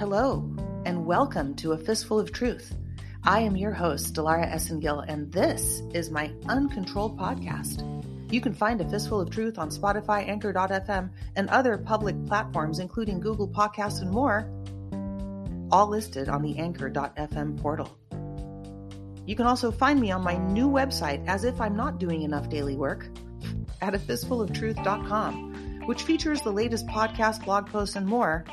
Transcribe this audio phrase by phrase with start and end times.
[0.00, 0.50] Hello,
[0.86, 2.74] and welcome to A Fistful of Truth.
[3.22, 7.84] I am your host, Dilara Esengil, and this is my uncontrolled podcast.
[8.32, 13.20] You can find A Fistful of Truth on Spotify, Anchor.fm, and other public platforms, including
[13.20, 14.50] Google Podcasts and more,
[15.70, 17.94] all listed on the Anchor.fm portal.
[19.26, 22.48] You can also find me on my new website, as if I'm not doing enough
[22.48, 23.06] daily work,
[23.82, 28.46] at a fistfuloftruth.com, which features the latest podcast, blog posts, and more,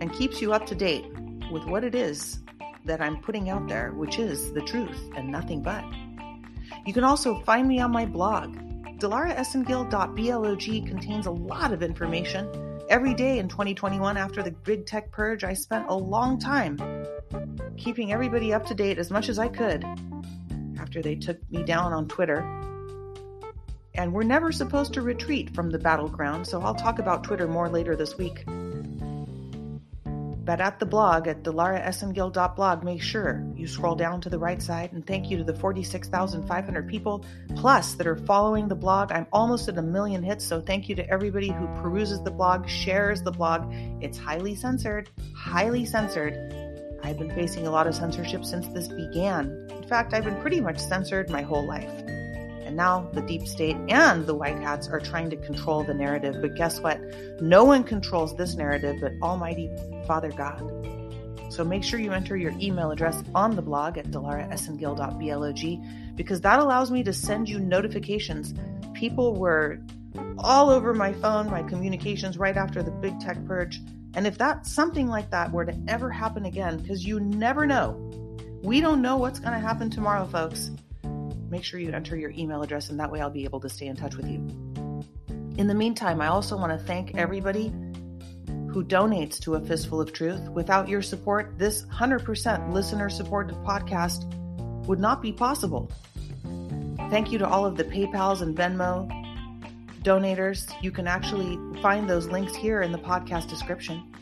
[0.00, 1.06] and keeps you up to date
[1.50, 2.40] with what it is
[2.84, 5.84] that I'm putting out there, which is the truth and nothing but.
[6.86, 8.56] You can also find me on my blog.
[8.98, 12.80] DilaraEsengil.blog contains a lot of information.
[12.88, 16.78] Every day in 2021, after the big tech purge, I spent a long time
[17.76, 19.84] keeping everybody up to date as much as I could
[20.80, 22.38] after they took me down on Twitter.
[23.94, 27.68] And we're never supposed to retreat from the battleground, so I'll talk about Twitter more
[27.68, 28.44] later this week
[30.48, 34.90] but at the blog at dilaraesengil.blog, make sure you scroll down to the right side
[34.94, 37.22] and thank you to the 46,500 people
[37.54, 39.12] plus that are following the blog.
[39.12, 42.66] I'm almost at a million hits, so thank you to everybody who peruses the blog,
[42.66, 43.70] shares the blog.
[44.00, 46.32] It's highly censored, highly censored.
[47.02, 49.68] I've been facing a lot of censorship since this began.
[49.70, 51.92] In fact, I've been pretty much censored my whole life.
[52.64, 56.36] And now the deep state and the white hats are trying to control the narrative.
[56.40, 56.98] But guess what?
[57.42, 59.70] No one controls this narrative but Almighty
[60.08, 60.60] Father God.
[61.50, 66.58] So make sure you enter your email address on the blog at dilaraesengil.blog because that
[66.58, 68.52] allows me to send you notifications.
[68.94, 69.78] People were
[70.38, 73.80] all over my phone, my communications right after the big tech purge.
[74.14, 77.92] And if that something like that were to ever happen again, because you never know,
[78.64, 80.72] we don't know what's going to happen tomorrow, folks
[81.50, 83.86] make sure you enter your email address, and that way I'll be able to stay
[83.86, 84.38] in touch with you.
[85.56, 87.72] In the meantime, I also want to thank everybody
[88.70, 90.48] who donates to A Fistful of Truth.
[90.50, 94.24] Without your support, this 100% listener supported podcast
[94.86, 95.90] would not be possible.
[97.10, 99.08] Thank you to all of the PayPals and Venmo
[100.02, 100.70] donators.
[100.82, 104.12] You can actually find those links here in the podcast description.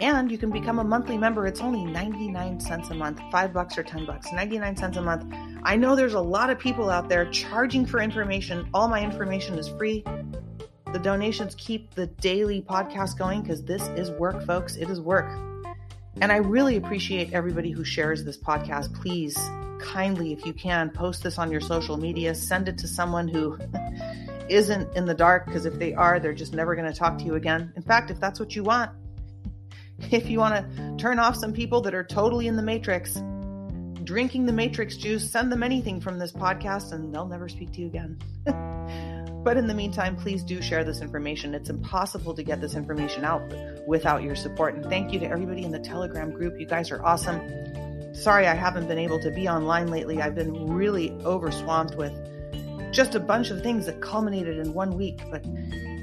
[0.00, 1.46] And you can become a monthly member.
[1.46, 5.32] It's only 99 cents a month, 5 bucks or 10 bucks, 99 cents a month.
[5.62, 8.68] I know there's a lot of people out there charging for information.
[8.74, 10.04] All my information is free.
[10.94, 14.76] The donations keep the daily podcast going because this is work, folks.
[14.76, 15.26] It is work.
[16.20, 18.94] And I really appreciate everybody who shares this podcast.
[18.94, 19.36] Please,
[19.80, 23.58] kindly, if you can, post this on your social media, send it to someone who
[24.48, 27.24] isn't in the dark because if they are, they're just never going to talk to
[27.24, 27.72] you again.
[27.74, 28.92] In fact, if that's what you want,
[30.12, 33.20] if you want to turn off some people that are totally in the matrix,
[34.04, 37.80] drinking the matrix juice, send them anything from this podcast and they'll never speak to
[37.80, 38.16] you again.
[39.44, 41.54] but in the meantime, please do share this information.
[41.54, 43.42] It's impossible to get this information out
[43.86, 44.74] without your support.
[44.74, 46.58] And thank you to everybody in the Telegram group.
[46.58, 47.40] You guys are awesome.
[48.14, 50.22] Sorry I haven't been able to be online lately.
[50.22, 52.12] I've been really overswamped with
[52.92, 55.44] just a bunch of things that culminated in one week, but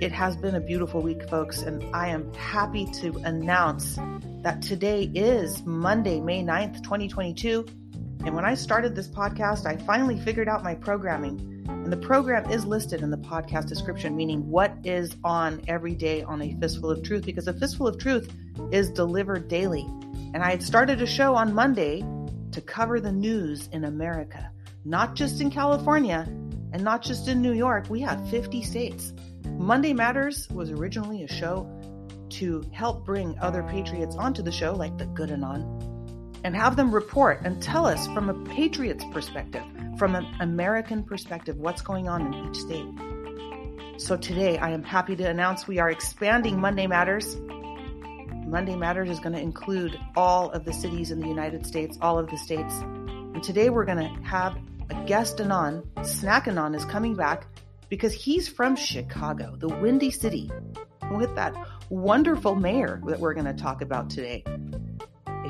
[0.01, 3.97] it has been a beautiful week, folks, and I am happy to announce
[4.41, 7.66] that today is Monday, May 9th, 2022.
[8.25, 11.60] And when I started this podcast, I finally figured out my programming.
[11.71, 16.21] And the program is listed in the podcast description, meaning what is on every day
[16.23, 18.33] on A Fistful of Truth, because A Fistful of Truth
[18.71, 19.85] is delivered daily.
[20.33, 22.05] And I had started a show on Monday
[22.51, 24.51] to cover the news in America,
[24.85, 26.25] not just in California
[26.73, 27.89] and not just in New York.
[27.89, 29.13] We have 50 states.
[29.45, 31.69] Monday Matters was originally a show
[32.29, 35.91] to help bring other patriots onto the show, like the Good Anon
[36.43, 39.63] and have them report and tell us from a patriot's perspective,
[40.01, 42.88] from an American perspective, what's going on in each state.
[44.01, 47.38] So today I am happy to announce we are expanding Monday Matters.
[48.47, 52.17] Monday Matters is going to include all of the cities in the United States, all
[52.17, 52.73] of the states.
[52.81, 54.57] And today we're going to have
[54.89, 55.84] a guest anon.
[56.01, 57.45] Snack Anon is coming back
[57.88, 60.50] because he's from Chicago, the Windy City,
[61.12, 61.53] with that
[61.92, 64.44] wonderful mayor that we're going to talk about today.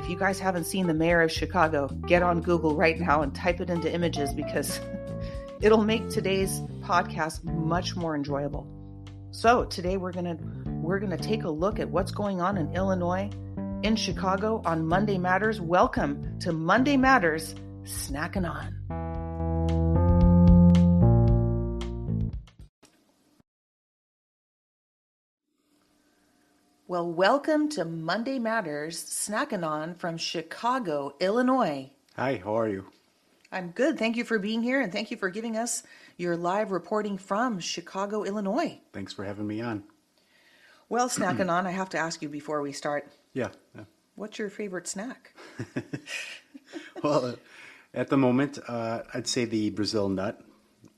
[0.02, 3.32] If you guys haven't seen the mayor of Chicago, get on Google right now and
[3.32, 4.80] type it into images because
[5.60, 8.66] it'll make today's podcast much more enjoyable.
[9.30, 10.38] So, today we're going to
[10.82, 13.30] we're going to take a look at what's going on in Illinois,
[13.84, 15.60] in Chicago on Monday Matters.
[15.60, 17.54] Welcome to Monday Matters
[17.84, 18.74] Snack Anon.
[26.92, 31.88] Well, welcome to Monday Matters Snack Anon from Chicago, Illinois.
[32.16, 32.84] Hi, how are you?
[33.50, 33.98] I'm good.
[33.98, 35.84] Thank you for being here and thank you for giving us
[36.18, 38.78] your live reporting from Chicago, Illinois.
[38.92, 39.84] Thanks for having me on.
[40.90, 43.48] Well, Snack Anon, I have to ask you before we start Yeah.
[43.74, 43.84] yeah.
[44.14, 45.34] What's your favorite snack?
[47.02, 47.36] well,
[47.94, 50.42] at the moment, uh, I'd say the Brazil nut.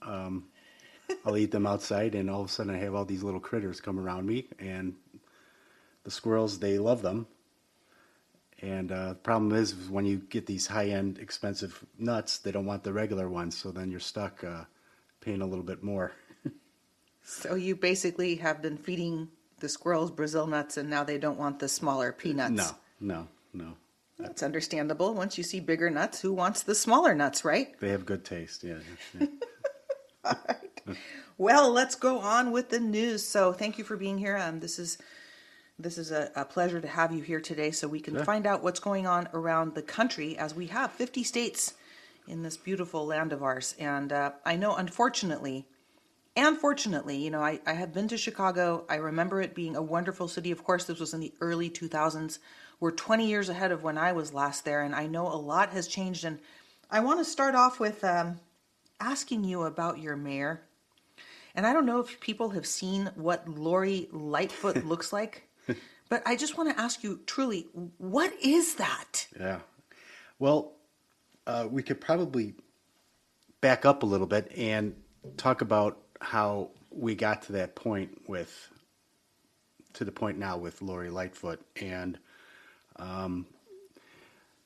[0.03, 0.47] Um,
[1.25, 3.81] I'll eat them outside, and all of a sudden, I have all these little critters
[3.81, 4.95] come around me, and
[6.05, 7.27] the squirrels they love them.
[8.61, 12.65] And uh, the problem is, is when you get these high-end, expensive nuts, they don't
[12.65, 14.65] want the regular ones, so then you're stuck uh,
[15.21, 16.13] paying a little bit more.
[17.23, 19.29] so you basically have been feeding
[19.61, 22.53] the squirrels Brazil nuts, and now they don't want the smaller peanuts.
[22.53, 22.71] No,
[23.01, 23.73] no, no.
[24.19, 25.13] That's understandable.
[25.13, 27.79] Once you see bigger nuts, who wants the smaller nuts, right?
[27.81, 28.77] They have good taste, yeah.
[29.19, 29.27] yeah.
[30.25, 30.97] All right.
[31.37, 33.27] Well, let's go on with the news.
[33.27, 34.37] So, thank you for being here.
[34.37, 34.99] Um, this is
[35.79, 38.25] this is a, a pleasure to have you here today, so we can Yeah.
[38.25, 41.75] find out what's going on around the country, as we have 50 states
[42.27, 43.75] in this beautiful land of ours.
[43.79, 45.67] And uh, I know, unfortunately,
[46.37, 48.85] and fortunately, you know, I, I have been to Chicago.
[48.89, 50.51] I remember it being a wonderful city.
[50.51, 52.39] Of course, this was in the early 2000s.
[52.81, 55.71] We're 20 years ahead of when I was last there, and I know a lot
[55.71, 56.25] has changed.
[56.25, 56.39] And
[56.91, 58.41] I want to start off with um,
[59.01, 60.63] asking you about your mayor.
[61.55, 65.44] And I don't know if people have seen what Lori Lightfoot looks like,
[66.09, 67.67] but I just want to ask you truly,
[67.99, 69.27] what is that?
[69.39, 69.61] Yeah.
[70.39, 70.73] Well,
[71.47, 72.55] uh, we could probably
[73.61, 74.95] back up a little bit and
[75.37, 78.69] talk about how we got to that point with,
[79.95, 82.19] to the point now with Lori Lightfoot, and
[82.97, 83.47] um,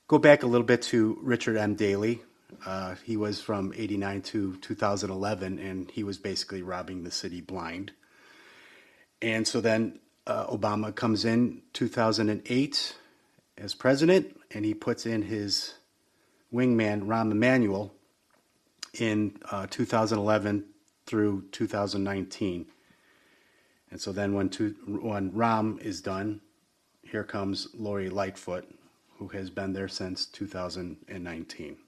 [0.06, 1.74] go back a little bit to Richard M.
[1.74, 2.22] Daley.
[2.64, 7.92] Uh, he was from 89 to 2011, and he was basically robbing the city blind.
[9.20, 12.96] And so then uh, Obama comes in 2008
[13.56, 15.74] as president, and he puts in his
[16.52, 17.92] wingman Rahm Emanuel
[18.94, 20.64] in uh, 2011
[21.06, 22.66] through 2019.
[23.90, 26.40] And so then when two, when Rahm is done,
[27.02, 28.68] here comes Lori Lightfoot,
[29.16, 31.78] who has been there since 2019.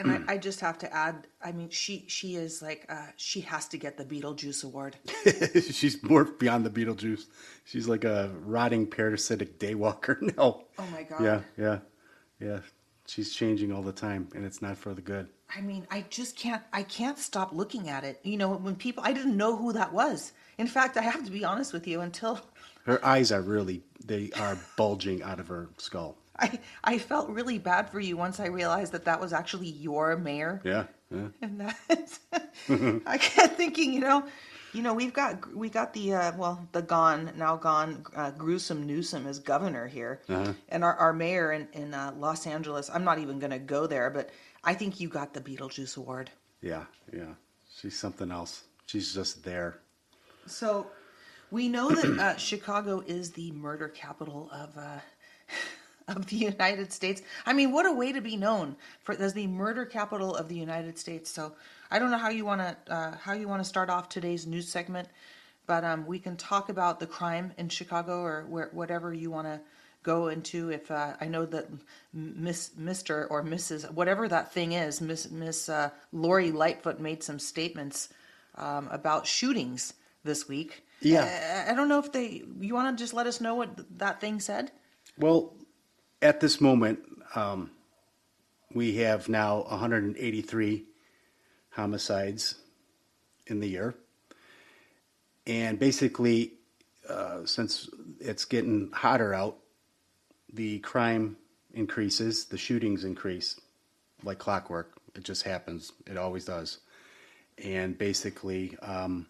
[0.00, 3.40] And I, I just have to add, I mean, she she is like, uh, she
[3.42, 4.96] has to get the Beetlejuice Award.
[5.72, 7.26] She's more beyond the Beetlejuice.
[7.64, 10.16] She's like a rotting parasitic daywalker.
[10.36, 10.64] No.
[10.78, 11.22] Oh my God.
[11.22, 11.78] Yeah, yeah,
[12.40, 12.60] yeah.
[13.06, 15.28] She's changing all the time, and it's not for the good.
[15.54, 18.20] I mean, I just can't, I can't stop looking at it.
[18.22, 20.32] You know, when people, I didn't know who that was.
[20.58, 22.40] In fact, I have to be honest with you, until
[22.84, 26.16] Her eyes are really they are bulging out of her skull.
[26.40, 30.16] I, I felt really bad for you once I realized that that was actually your
[30.16, 30.60] mayor.
[30.64, 31.28] Yeah, yeah.
[31.42, 32.18] And that,
[33.06, 34.24] I kept thinking, you know,
[34.72, 38.86] you know, we've got we got the uh, well, the gone now gone uh, gruesome
[38.86, 40.20] Newsom as governor here,
[40.68, 42.90] and our, our mayor in in uh, Los Angeles.
[42.92, 44.30] I'm not even going to go there, but
[44.64, 46.30] I think you got the Beetlejuice Award.
[46.62, 47.34] Yeah, yeah.
[47.80, 48.64] She's something else.
[48.86, 49.78] She's just there.
[50.46, 50.88] So,
[51.50, 54.98] we know that uh, Chicago is the murder capital of uh,
[56.16, 57.22] of the United States.
[57.46, 60.56] I mean, what a way to be known for as the murder capital of the
[60.56, 61.30] United States.
[61.30, 61.52] So,
[61.90, 64.46] I don't know how you want to uh, how you want to start off today's
[64.46, 65.08] news segment,
[65.66, 69.46] but um, we can talk about the crime in Chicago or where, whatever you want
[69.46, 69.60] to
[70.02, 70.70] go into.
[70.70, 71.68] If uh, I know that
[72.12, 73.90] Miss Mister or Mrs.
[73.92, 78.08] whatever that thing is, Miss Miss uh, Lori Lightfoot made some statements
[78.56, 80.84] um, about shootings this week.
[81.00, 81.66] Yeah.
[81.66, 82.42] Uh, I don't know if they.
[82.60, 84.70] You want to just let us know what th- that thing said?
[85.18, 85.54] Well,
[86.22, 87.00] at this moment,
[87.34, 87.70] um,
[88.72, 90.84] we have now 183
[91.70, 92.56] homicides
[93.46, 93.94] in the year.
[95.46, 96.52] And basically,
[97.08, 97.88] uh, since
[98.20, 99.56] it's getting hotter out,
[100.52, 101.36] the crime
[101.72, 103.60] increases, the shootings increase
[104.22, 104.92] like clockwork.
[105.14, 106.78] It just happens, it always does.
[107.62, 109.26] And basically, um,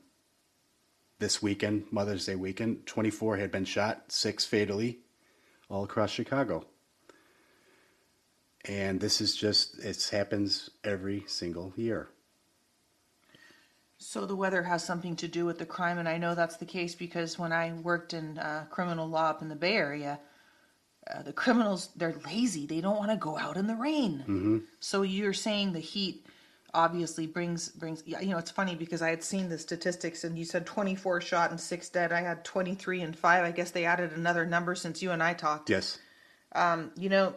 [1.19, 4.99] this weekend, Mother's Day weekend, 24 had been shot, six fatally,
[5.69, 6.65] all across Chicago.
[8.67, 12.11] And this is just, it happens every single year.
[14.03, 16.65] So the weather has something to do with the crime, and I know that's the
[16.65, 20.19] case because when I worked in uh, criminal law up in the Bay Area,
[21.09, 24.23] uh, the criminals they're lazy; they don't want to go out in the rain.
[24.81, 26.27] So you're saying the heat
[26.73, 28.03] obviously brings brings.
[28.07, 31.21] Yeah, you know, it's funny because I had seen the statistics, and you said 24
[31.21, 32.11] shot and six dead.
[32.11, 33.45] I had 23 and five.
[33.45, 35.69] I guess they added another number since you and I talked.
[35.69, 35.99] Yes.
[36.55, 37.35] You know,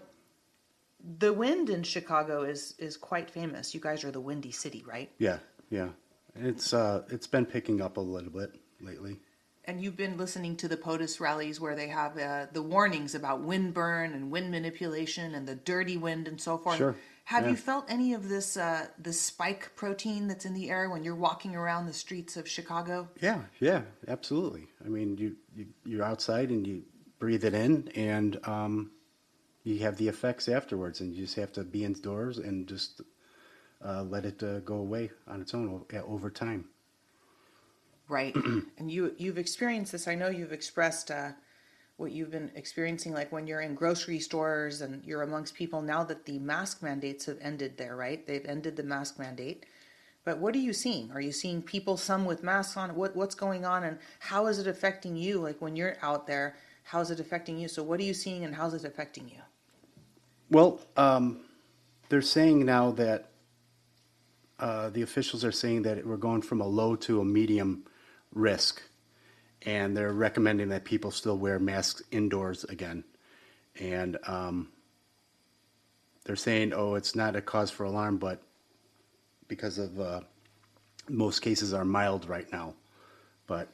[1.03, 3.73] the wind in Chicago is is quite famous.
[3.73, 5.11] You guys are the windy city, right?
[5.17, 5.89] Yeah, yeah.
[6.35, 9.19] It's uh it's been picking up a little bit lately.
[9.65, 13.39] And you've been listening to the POTUS rallies where they have uh, the warnings about
[13.43, 16.75] wind burn and wind manipulation and the dirty wind and so forth.
[16.75, 17.51] Sure, Have yeah.
[17.51, 21.15] you felt any of this uh, this spike protein that's in the air when you're
[21.15, 23.07] walking around the streets of Chicago?
[23.21, 24.67] Yeah, yeah, absolutely.
[24.83, 26.83] I mean, you, you you're outside and you
[27.19, 28.91] breathe it in, and um,
[29.63, 33.01] you have the effects afterwards, and you just have to be indoors and just
[33.83, 36.65] uh, let it uh, go away on its own over time.
[38.09, 38.35] Right.
[38.77, 40.07] and you you've experienced this.
[40.07, 41.31] I know you've expressed uh,
[41.97, 45.81] what you've been experiencing, like when you're in grocery stores and you're amongst people.
[45.81, 48.25] Now that the mask mandates have ended, there, right?
[48.25, 49.65] They've ended the mask mandate.
[50.25, 51.11] But what are you seeing?
[51.11, 52.95] Are you seeing people, some with masks on?
[52.95, 55.39] What what's going on, and how is it affecting you?
[55.39, 57.67] Like when you're out there, how is it affecting you?
[57.67, 59.41] So what are you seeing, and how's it affecting you?
[60.53, 61.39] Well, um,
[62.09, 63.31] they're saying now that
[64.59, 67.85] uh, the officials are saying that we're going from a low to a medium
[68.35, 68.79] risk,
[69.63, 73.03] and they're recommending that people still wear masks indoors again.
[73.79, 74.69] And um,
[76.23, 78.39] they're saying, oh, it's not a cause for alarm, but
[79.47, 80.21] because of uh,
[81.09, 82.75] most cases are mild right now.
[83.47, 83.69] But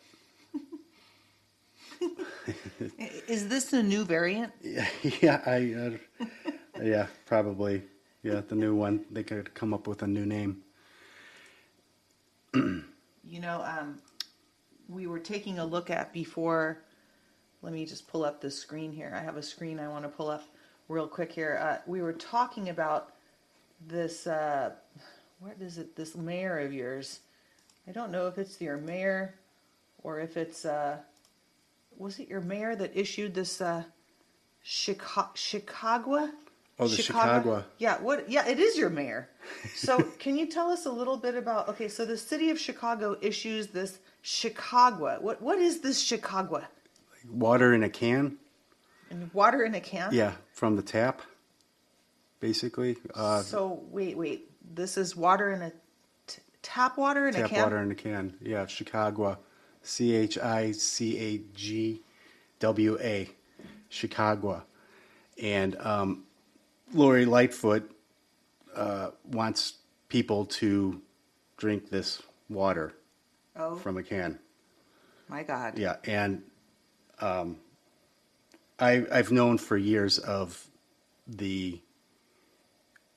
[3.27, 4.53] Is this a new variant?
[4.61, 4.87] yeah,
[5.21, 5.73] yeah, I,
[6.23, 6.27] uh,
[6.81, 7.83] yeah, probably,
[8.23, 9.05] yeah, the new one.
[9.11, 10.63] They could come up with a new name.
[13.29, 13.99] You know, um,
[14.87, 16.79] we were taking a look at before.
[17.61, 19.13] Let me just pull up the screen here.
[19.15, 20.43] I have a screen I want to pull up
[20.87, 21.59] real quick here.
[21.61, 23.13] Uh, we were talking about
[23.87, 24.25] this.
[24.25, 24.71] Uh,
[25.39, 25.95] what is it?
[25.95, 27.19] This mayor of yours.
[27.87, 29.35] I don't know if it's your mayor
[30.01, 30.65] or if it's.
[30.65, 30.97] Uh,
[31.97, 33.83] was it your mayor that issued this uh,
[34.65, 36.31] Chicagwa?
[36.79, 36.85] Chicagwa?
[36.85, 37.63] Oh, the Chicagwa.
[37.77, 38.29] Yeah, what?
[38.29, 39.29] Yeah, it is your mayor.
[39.75, 41.67] So, can you tell us a little bit about?
[41.69, 45.21] Okay, so the city of Chicago issues this Chicagwa.
[45.21, 46.65] What what is this Chicagwa?
[47.29, 48.37] Water in a can.
[49.09, 50.09] And water in a can.
[50.13, 51.21] Yeah, from the tap,
[52.39, 52.97] basically.
[53.13, 54.49] Uh, So wait, wait.
[54.75, 55.71] This is water in a
[56.27, 57.49] t- tap water in a can.
[57.49, 58.35] tap water in a can.
[58.41, 59.37] Yeah, Chicagwa.
[59.81, 62.01] C H I C A G
[62.59, 63.29] W A.
[63.91, 64.61] Chicagwa.
[65.41, 66.25] And um,
[66.93, 67.91] Lori Lightfoot
[68.75, 69.73] uh, wants
[70.07, 71.01] people to
[71.57, 72.93] drink this water
[73.55, 74.39] Oh from a can.
[75.27, 75.77] my God.
[75.77, 76.43] Yeah, and
[77.21, 77.57] um,
[78.79, 80.67] I I've known for years of
[81.27, 81.79] the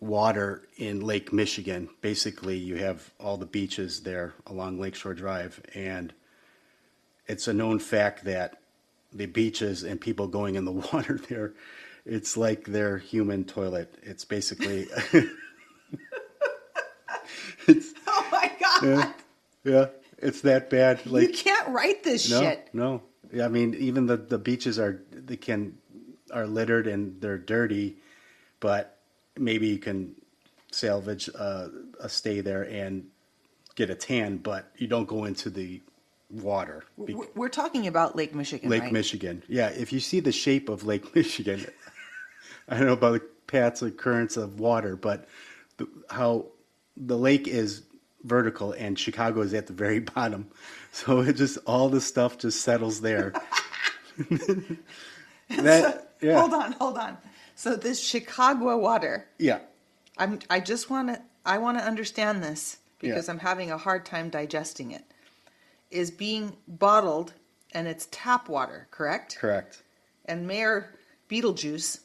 [0.01, 1.89] water in Lake Michigan.
[2.01, 6.13] Basically, you have all the beaches there along Lakeshore Drive, and
[7.27, 8.59] it's a known fact that
[9.13, 11.53] the beaches and people going in the water there,
[12.05, 13.95] it's like their human toilet.
[14.03, 14.87] It's basically,
[17.67, 18.83] it's Oh my God.
[18.85, 19.13] yeah,
[19.65, 19.87] yeah,
[20.19, 21.05] it's that bad.
[21.07, 22.69] Like you can't write this no, shit.
[22.73, 25.79] No, Yeah, I mean, even the, the beaches are they can
[26.33, 27.97] are littered and they're dirty,
[28.61, 28.99] but
[29.39, 30.15] maybe you can
[30.71, 31.69] salvage uh,
[32.01, 33.07] a stay there and
[33.75, 35.81] get a tan, but you don't go into the
[36.31, 36.85] water.
[36.97, 38.93] We're- We're talking about Lake Michigan, Lake right?
[38.93, 39.69] Michigan, yeah.
[39.69, 41.67] If you see the shape of Lake Michigan,
[42.73, 45.29] I don't know about the paths or currents of water, but
[45.77, 46.47] the, how
[46.97, 47.83] the lake is
[48.25, 50.49] vertical and Chicago is at the very bottom,
[50.91, 53.35] so it just all the stuff just settles there.
[55.49, 57.19] that yeah Hold on, hold on.
[57.55, 59.61] So this Chicago water, yeah
[60.19, 63.33] I'm I just want to I want to understand this because Yeah.
[63.35, 65.05] I'm having a hard time digesting it.
[65.91, 67.35] Is being bottled
[67.73, 69.37] and it's tap water, correct?
[69.39, 69.83] correct
[70.25, 70.95] And Mayor
[71.29, 72.01] Beetlejuice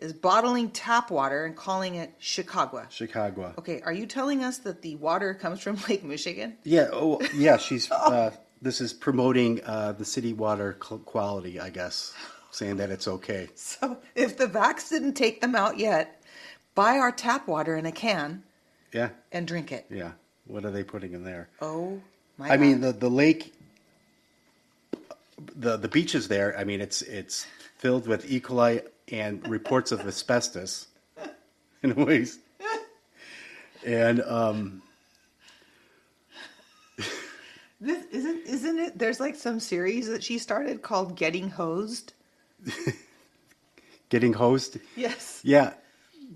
[0.00, 2.88] is bottling tap water and calling it Chicagwa.
[2.88, 3.56] Chicagwa.
[3.58, 6.56] Okay, are you telling us that the water comes from Lake Michigan?
[6.64, 6.88] Yeah.
[6.92, 7.56] Oh, yeah.
[7.66, 7.90] She's.
[7.90, 12.12] Uh, this is promoting uh, the city water quality, I guess,
[12.50, 13.48] saying that it's okay.
[13.54, 16.20] So if the vax didn't take them out yet,
[16.74, 18.42] buy our tap water in a can
[18.92, 19.10] Yeah.
[19.32, 19.86] and drink it.
[19.90, 20.12] Yeah.
[20.46, 21.48] What are they putting in there?
[21.62, 22.00] Oh
[22.36, 23.54] my I mean, the the lake,
[25.56, 26.56] the the beaches there.
[26.58, 27.46] I mean, it's it's
[27.78, 28.40] filled with E.
[28.40, 30.88] coli and reports of asbestos,
[31.82, 32.38] in ways.
[33.84, 34.82] And um,
[37.80, 42.12] This isn't isn't it there's like some series that she started called Getting Hosed?
[44.10, 44.78] getting hosed.
[44.96, 45.40] Yes.
[45.42, 45.72] Yeah,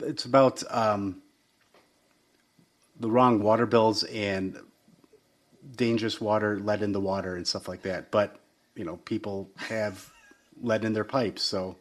[0.00, 1.20] it's about um,
[2.98, 4.56] the wrong water bills and
[5.76, 8.10] dangerous water let in the water and stuff like that.
[8.10, 8.40] But
[8.74, 10.10] you know, people have
[10.62, 11.76] lead in their pipes, so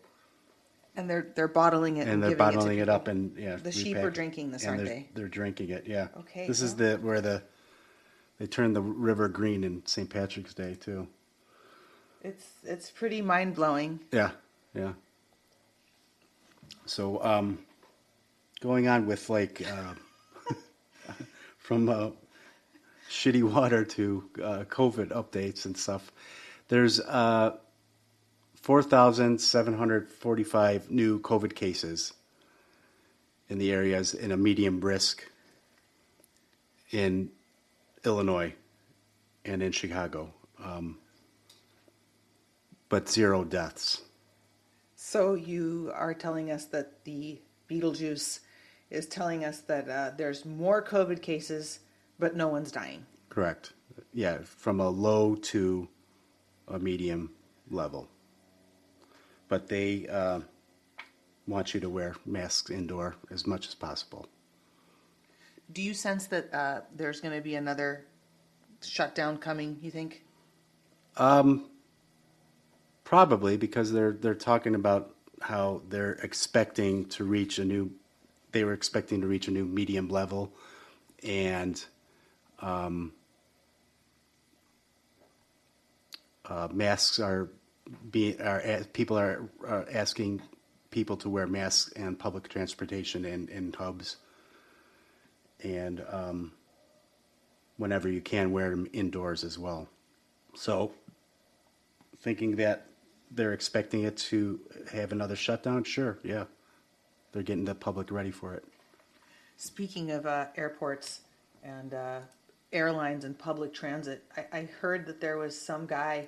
[0.95, 3.35] And they're they're bottling it and, and they're giving bottling it, it, to up and
[3.37, 3.55] yeah.
[3.55, 5.09] The sheep are drinking this, and aren't they're, they?
[5.15, 5.85] They're drinking it.
[5.87, 6.07] Yeah.
[6.19, 7.41] Okay, This is the where the
[8.39, 10.09] they turn the river green in St.
[10.09, 11.07] Patrick's Day too.
[12.21, 13.99] It's it's pretty mind blowing.
[14.11, 14.31] Yeah,
[14.73, 14.93] yeah.
[16.85, 17.59] So, um,
[18.61, 19.93] going on with like uh,
[21.57, 22.09] from uh,
[23.09, 26.11] shitty water to uh, COVID updates and stuff.
[26.67, 27.57] There's uh,
[28.63, 32.13] 4,745 new COVID cases
[33.49, 35.29] in the areas in a medium risk
[36.91, 37.29] in
[38.05, 38.53] Illinois
[39.43, 40.97] and in Chicago, um,
[42.87, 44.03] but zero deaths.
[44.95, 48.39] So you are telling us that the Beetlejuice
[48.89, 51.81] is telling us that uh, there's more COVID cases,
[52.17, 53.05] but no one's dying.
[53.27, 53.73] Correct.
[54.13, 55.89] Yeah, from a low to
[56.69, 57.29] a medium
[57.69, 58.07] level.
[59.53, 60.39] But they uh,
[61.45, 64.25] want you to wear masks indoor as much as possible.
[65.71, 68.07] Do you sense that uh, there's going to be another
[68.81, 69.77] shutdown coming?
[69.79, 70.23] You think?
[71.17, 71.69] Um,
[73.03, 77.91] probably because they're they're talking about how they're expecting to reach a new.
[78.53, 80.51] They were expecting to reach a new medium level,
[81.21, 81.79] and
[82.59, 83.13] um,
[86.43, 87.51] uh, masks are
[88.11, 90.41] being are people are, are asking
[90.91, 94.17] people to wear masks and public transportation and in hubs,
[95.63, 96.51] and um,
[97.77, 99.89] whenever you can wear them indoors as well.
[100.55, 100.91] So,
[102.21, 102.85] thinking that
[103.31, 104.59] they're expecting it to
[104.91, 106.45] have another shutdown, sure, yeah,
[107.31, 108.63] they're getting the public ready for it.
[109.57, 111.21] Speaking of uh, airports
[111.63, 112.19] and uh,
[112.71, 116.27] airlines and public transit, I, I heard that there was some guy.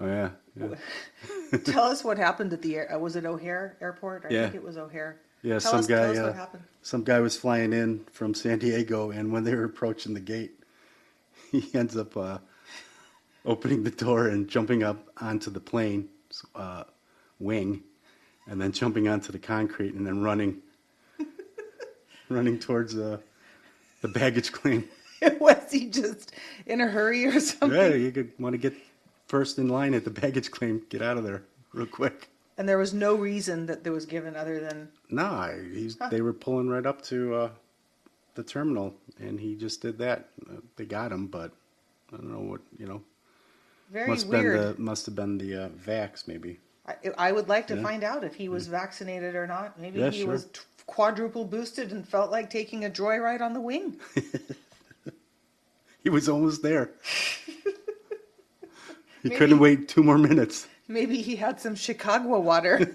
[0.00, 1.58] Oh yeah, yeah.
[1.64, 2.92] tell us what happened at the air.
[2.94, 4.26] Uh, was it O'Hare Airport?
[4.26, 4.42] I Yeah.
[4.44, 5.20] think it was O'Hare.
[5.42, 5.96] Yeah, tell some us, guy.
[6.00, 6.62] Tell us uh, what happened.
[6.82, 10.52] Some guy was flying in from San Diego, and when they were approaching the gate,
[11.52, 12.38] he ends up uh,
[13.44, 16.08] opening the door and jumping up onto the plane
[16.54, 16.84] uh,
[17.38, 17.82] wing,
[18.48, 20.60] and then jumping onto the concrete, and then running,
[22.28, 23.18] running towards uh,
[24.02, 24.88] the baggage claim.
[25.40, 26.32] was he just
[26.66, 27.70] in a hurry or something?
[27.78, 28.74] Yeah, you could want to get
[29.34, 30.80] first in line at the baggage claim.
[30.90, 31.42] Get out of there
[31.72, 32.28] real quick.
[32.56, 36.20] And there was no reason that there was given other than No, I, he's, they
[36.20, 37.50] were pulling right up to uh,
[38.36, 40.28] the terminal, and he just did that.
[40.48, 41.50] Uh, they got him, but
[42.12, 43.02] I don't know what you know.
[43.90, 44.56] very must weird.
[44.56, 46.60] been the must have been the uh, vax maybe.
[46.86, 49.80] I, I would like to find out if he was vaccinated or not.
[49.80, 50.30] Maybe Yeah, he sure.
[50.30, 53.98] was t- quadruple boosted and felt like taking a joyride on the wing.
[56.04, 56.90] He was almost there.
[59.24, 60.68] he Maybe- couldn't wait two more minutes.
[60.86, 62.94] Maybe he had some Chicago water.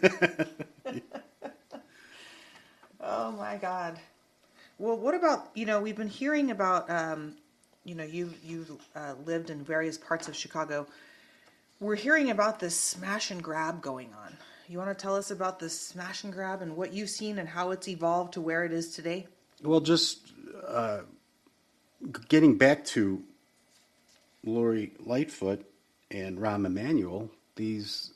[3.01, 3.99] oh my God.
[4.77, 7.35] Well, what about you know we've been hearing about um,
[7.83, 10.85] you know you you've uh, lived in various parts of Chicago.
[11.79, 14.37] We're hearing about this smash and grab going on.
[14.67, 17.49] You want to tell us about this smash and grab and what you've seen and
[17.49, 19.25] how it's evolved to where it is today?
[19.63, 20.31] Well, just
[20.67, 20.99] uh,
[22.27, 23.23] getting back to
[24.45, 25.65] Lori Lightfoot
[26.11, 28.13] and Rahm Emanuel, these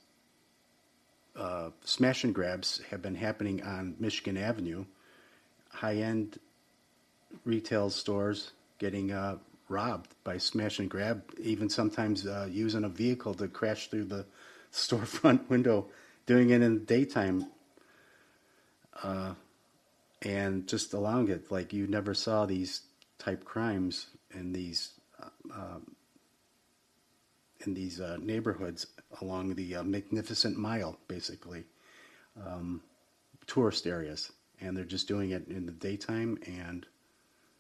[1.36, 4.86] uh, smash and grabs have been happening on Michigan Avenue.
[5.70, 6.40] High end
[7.46, 9.38] retail stores getting uh,
[9.70, 14.26] robbed by smash and grab, even sometimes uh, using a vehicle to crash through the
[14.74, 15.88] storefront window,
[16.26, 17.48] doing it in the daytime
[20.24, 22.82] and just allowing it like you never saw these
[23.20, 25.96] type crimes and these uh, um,
[27.66, 28.88] in these uh, neighborhoods
[29.22, 31.64] along the uh, magnificent mile basically
[32.46, 32.82] um,
[33.48, 36.86] tourist areas and they're just doing it in the daytime and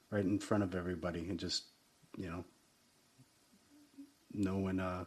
[0.09, 1.65] right in front of everybody and just
[2.17, 2.43] you know
[4.33, 5.03] no one uh,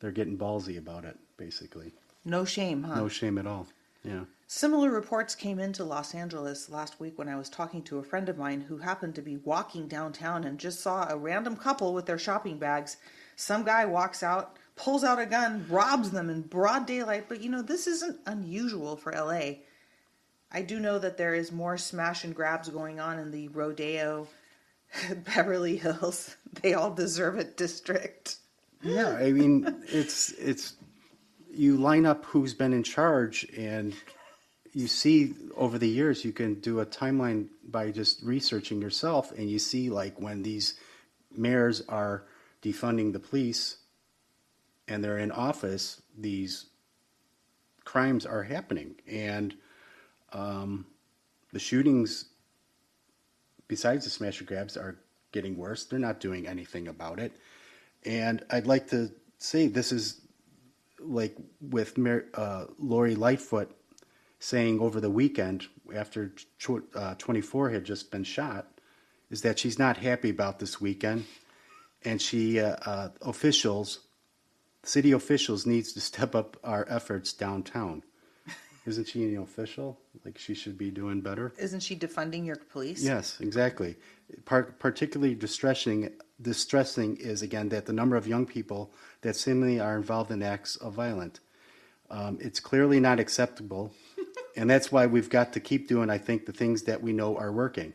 [0.00, 1.92] they're getting ballsy about it basically
[2.24, 2.94] No shame, huh?
[2.96, 3.66] no shame at all
[4.04, 8.02] yeah Similar reports came into Los Angeles last week when I was talking to a
[8.02, 11.94] friend of mine who happened to be walking downtown and just saw a random couple
[11.94, 12.96] with their shopping bags.
[13.40, 17.48] Some guy walks out, pulls out a gun, robs them in broad daylight, but you
[17.48, 19.60] know, this isn't unusual for LA.
[20.52, 24.28] I do know that there is more smash and grabs going on in the Rodeo,
[25.34, 28.36] Beverly Hills, they all deserve it district.
[28.82, 30.74] Yeah, I mean, it's it's
[31.50, 33.94] you line up who's been in charge, and
[34.74, 39.50] you see over the years you can do a timeline by just researching yourself, and
[39.50, 40.74] you see like when these
[41.34, 42.24] mayors are
[42.62, 43.78] defunding the police,
[44.88, 46.66] and they're in office, these
[47.84, 49.54] crimes are happening, and
[50.32, 50.86] um,
[51.52, 52.26] the shootings,
[53.68, 54.96] besides the smash and grabs, are
[55.32, 55.84] getting worse.
[55.84, 57.32] They're not doing anything about it.
[58.04, 60.20] And I'd like to say this is
[60.98, 61.98] like with
[62.34, 63.74] uh, Lori Lightfoot
[64.38, 66.32] saying over the weekend after
[66.94, 68.66] uh, 24 had just been shot,
[69.30, 71.24] is that she's not happy about this weekend,
[72.04, 74.00] and she uh, uh, officials
[74.82, 78.02] city officials needs to step up our efforts downtown.
[78.86, 79.98] Isn't she an official?
[80.24, 81.52] Like she should be doing better.
[81.58, 83.02] Isn't she defunding your police?
[83.02, 83.96] Yes, exactly.
[84.46, 86.10] Par- particularly distressing,
[86.40, 90.76] distressing is again that the number of young people that seemingly are involved in acts
[90.76, 91.40] of violence.
[92.10, 93.92] Um, it's clearly not acceptable,
[94.56, 96.10] and that's why we've got to keep doing.
[96.10, 97.92] I think the things that we know are working.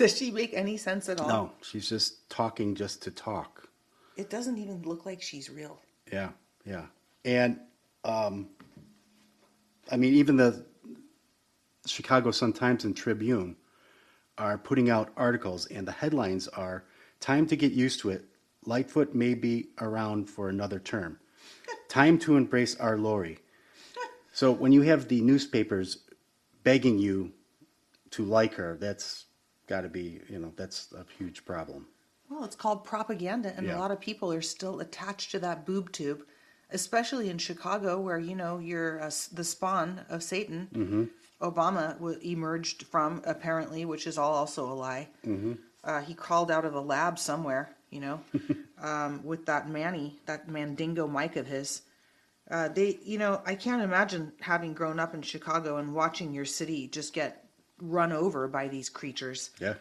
[0.00, 1.28] Does she make any sense at all?
[1.28, 3.68] No, she's just talking just to talk.
[4.16, 5.78] It doesn't even look like she's real.
[6.10, 6.30] Yeah,
[6.64, 6.86] yeah,
[7.26, 7.60] and
[8.02, 8.48] um,
[9.92, 10.64] I mean even the
[11.84, 13.56] Chicago Sun Times and Tribune
[14.38, 16.84] are putting out articles, and the headlines are
[17.20, 18.24] "Time to get used to it.
[18.64, 21.18] Lightfoot may be around for another term.
[21.90, 23.38] Time to embrace our Lori."
[24.32, 25.98] So when you have the newspapers
[26.62, 27.32] begging you
[28.12, 29.26] to like her, that's
[29.70, 31.86] got to be you know that's a huge problem.
[32.28, 33.76] Well, it's called propaganda, and Yeah.
[33.76, 36.22] a lot of people are still attached to that boob tube,
[36.70, 40.68] especially in Chicago, where you know you're uh, the spawn of Satan.
[40.74, 41.04] Mm-hmm.
[41.40, 45.08] Obama w- emerged from apparently, which is all also a lie.
[45.26, 45.54] Mm-hmm.
[45.82, 48.20] Uh, he crawled out of a lab somewhere, you know,
[48.82, 51.82] um, with that Manny, that Mandingo Mike of his.
[52.50, 56.44] Uh, they, you know, I can't imagine having grown up in Chicago and watching your
[56.44, 57.46] city just get
[57.80, 59.50] run over by these creatures.
[59.60, 59.74] Yeah.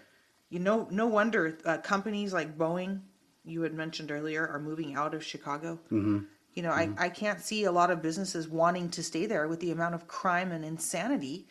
[0.50, 3.02] You know, no wonder uh, companies like Boeing,
[3.46, 5.80] you had mentioned earlier, are moving out of Chicago.
[5.92, 6.20] Mm-hmm.
[6.56, 9.60] You know, I, I can't see a lot of businesses wanting to stay there with
[9.60, 11.48] the amount of crime and insanity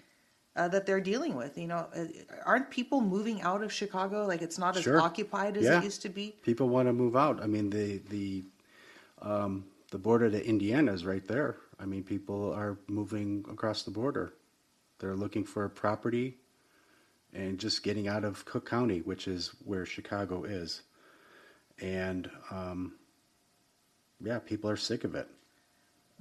[0.56, 1.56] uh, that they're dealing with.
[1.56, 2.04] You know, uh,
[2.44, 4.26] aren't people moving out of Chicago?
[4.26, 5.00] Like it's not as Sure.
[5.00, 5.78] occupied as Yeah.
[5.78, 6.34] it used to be.
[6.42, 7.40] People want to move out.
[7.42, 8.44] I mean, the the
[9.22, 11.56] um, the border to Indiana is right there.
[11.80, 14.32] I mean, people are moving across the border.
[14.98, 16.36] They're looking for a property
[17.32, 20.82] and just getting out of Cook County, which is where Chicago is.
[21.80, 22.94] And um,
[24.20, 25.28] yeah, people are sick of it.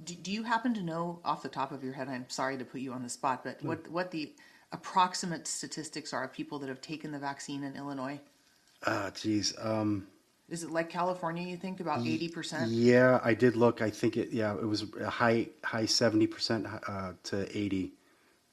[0.04, 2.08] Do, do you happen to know off the top of your head?
[2.08, 3.68] I'm sorry to put you on the spot, but Hmm.
[3.68, 4.32] what what the
[4.70, 8.20] approximate statistics are of people that have taken the vaccine in Illinois?
[8.86, 9.54] Ah, geez.
[9.58, 10.06] Um,
[10.48, 11.42] Is it like California?
[11.48, 12.70] You think about eighty percent?
[12.70, 13.82] yeah, I did look.
[13.82, 14.30] I think it.
[14.30, 17.94] Yeah, it was a high high seventy percent uh, to eighty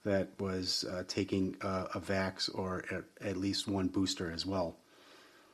[0.05, 4.77] that was uh, taking uh, a vax or at, at least one booster as well.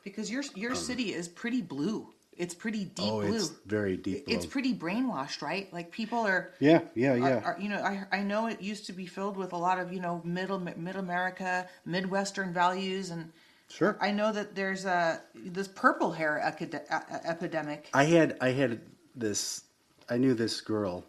[0.03, 2.07] Because your your city is pretty blue.
[2.37, 3.35] It's pretty deep Um, oh, blue.
[3.35, 4.23] it's very deep.
[4.27, 5.71] It's pretty brainwashed, right?
[5.73, 6.53] Like people are.
[6.59, 7.41] Yeah, yeah, are- yeah.
[7.43, 9.91] are- you know, I I know it used to be filled with a lot of
[9.93, 13.31] you know middle mid America, Midwestern values, and
[13.69, 13.97] Sure.
[14.01, 17.89] I know that there's a this purple hair acad- a- epidemic.
[17.93, 18.81] I had I had
[19.15, 19.63] this.
[20.09, 21.05] I knew this girl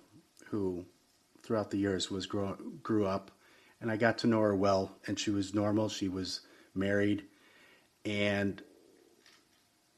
[0.47, 0.85] who,
[1.43, 3.31] throughout the years, was grow, grew up,
[3.81, 4.97] and I got to know her well.
[5.07, 5.89] And she was normal.
[5.89, 6.41] She was
[6.75, 7.25] married,
[8.05, 8.63] and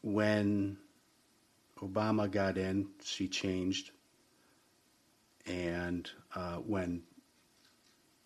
[0.03, 0.79] when
[1.81, 3.91] Obama got in, she changed.
[5.47, 7.03] And uh, when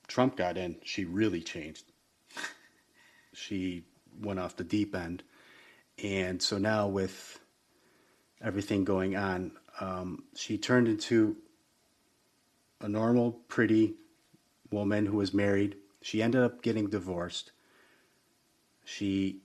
[0.07, 1.85] Trump got in, she really changed.
[3.33, 3.85] She
[4.21, 5.23] went off the deep end.
[6.03, 7.39] And so now, with
[8.41, 11.37] everything going on, um, she turned into
[12.81, 13.95] a normal, pretty
[14.71, 15.77] woman who was married.
[16.01, 17.53] She ended up getting divorced.
[18.85, 19.41] She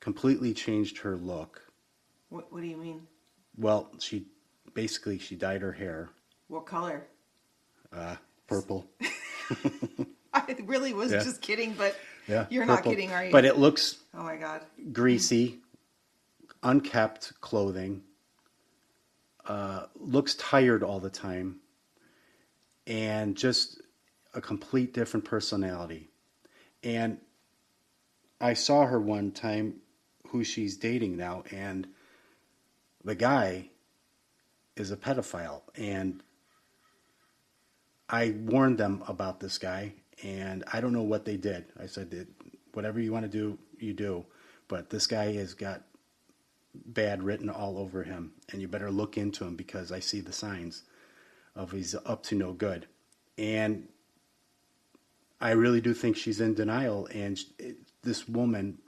[0.00, 1.62] completely changed her look.
[2.28, 3.02] What, what do you mean?
[3.56, 4.26] Well, she
[4.74, 6.10] basically she dyed her hair
[6.48, 7.06] What color?
[7.92, 8.86] uh, purple.
[10.34, 11.22] I really was Yeah.
[11.22, 13.32] just kidding, but Yeah, you're not kidding, are you?
[13.32, 14.62] But it looks oh my god.
[14.92, 15.58] greasy,
[16.62, 18.02] unkept clothing,
[19.46, 21.56] uh, looks tired all the time,
[22.86, 23.80] and just
[24.34, 26.08] a complete different personality.
[26.82, 27.18] And
[28.40, 29.76] I saw her one time,
[30.28, 31.86] who she's dating now, and
[33.04, 33.68] the guy
[34.76, 35.62] is a pedophile.
[35.76, 36.22] And
[38.08, 41.66] I warned them about this guy, and I don't know what they did.
[41.78, 42.26] I said
[42.72, 44.24] whatever you want to do, you do.
[44.68, 45.82] But this guy has got
[46.74, 50.32] bad written all over him, and you better look into him because I see the
[50.32, 50.82] signs
[51.54, 52.86] of he's up to no good.
[53.38, 53.88] And
[55.40, 57.08] I really do think she's in denial.
[57.12, 57.38] And
[58.02, 58.78] this woman,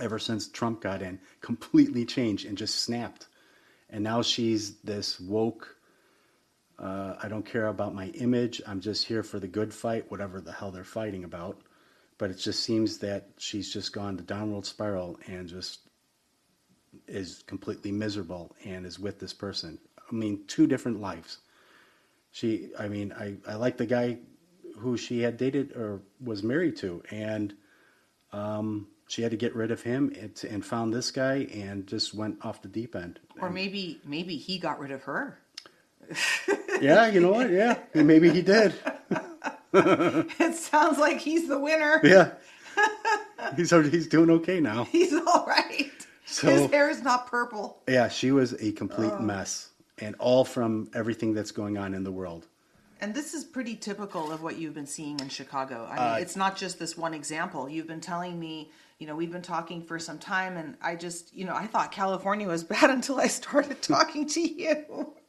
[0.00, 3.28] ever since Trump got in, completely changed and just snapped.
[3.90, 5.76] And now she's this woke.
[6.78, 8.62] Uh, I don't care about my image.
[8.66, 11.60] I'm just here for the good fight, whatever the hell they're fighting about.
[12.18, 15.80] But it just seems that she's just gone the downward spiral and just
[17.06, 19.78] is completely miserable and is with this person.
[19.98, 21.38] I mean, two different lives.
[22.32, 24.18] She, I mean, I, I like the guy
[24.78, 27.54] who she had dated or was married to, and
[28.32, 32.14] um, she had to get rid of him and, and found this guy and just
[32.14, 33.20] went off the deep end.
[33.40, 35.38] Or maybe maybe he got rid of her.
[36.80, 37.48] Yeah, you know what?
[37.48, 38.74] Yeah, maybe he did.
[39.74, 42.00] It sounds like he's the winner.
[42.02, 42.32] Yeah,
[43.56, 44.84] he's he's doing okay now.
[44.84, 45.90] He's all right.
[46.26, 47.80] So- His hair is not purple.
[47.88, 49.68] Yeah, she was a complete mess,
[50.02, 52.46] and all from everything that's going on in the world.
[53.00, 55.88] And this is pretty typical of what you've been seeing in Chicago.
[55.90, 57.68] I Uh, mean, it's not just this one example.
[57.68, 61.34] You've been telling me, you know, we've been talking for some time, and I just,
[61.34, 65.12] you know, I thought California was bad until I started talking to you.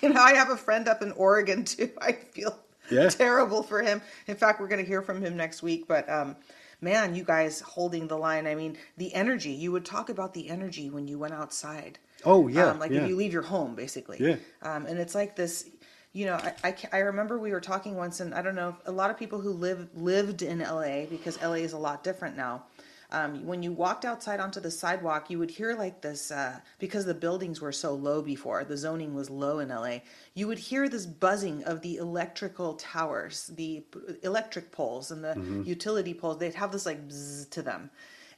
[0.00, 1.92] You know, I have a friend up in Oregon too.
[2.00, 2.58] I feel
[2.90, 3.08] Yeah.
[3.08, 4.02] terrible for him.
[4.26, 5.86] In fact, we're going to hear from him next week.
[5.86, 6.34] But um,
[6.80, 8.48] man, you guys holding the line.
[8.48, 9.50] I mean, the energy.
[9.50, 12.00] You would talk about the energy when you went outside.
[12.24, 13.02] Oh, yeah, um, like yeah.
[13.02, 14.18] if you leave your home, basically.
[14.20, 14.36] Yeah.
[14.62, 15.68] Um, and it's like this,
[16.12, 18.92] you know, I, I, I remember we were talking once, and I don't know, a
[18.92, 22.64] lot of people who live lived in LA because LA is a lot different now.
[23.12, 27.04] Um, when you walked outside onto the sidewalk, you would hear like this uh, because
[27.04, 29.98] the buildings were so low before the zoning was low in LA.
[30.34, 33.84] You would hear this buzzing of the electrical towers, the
[34.22, 36.38] electric poles, and the utility poles.
[36.38, 37.90] They'd have this like bzzz to them.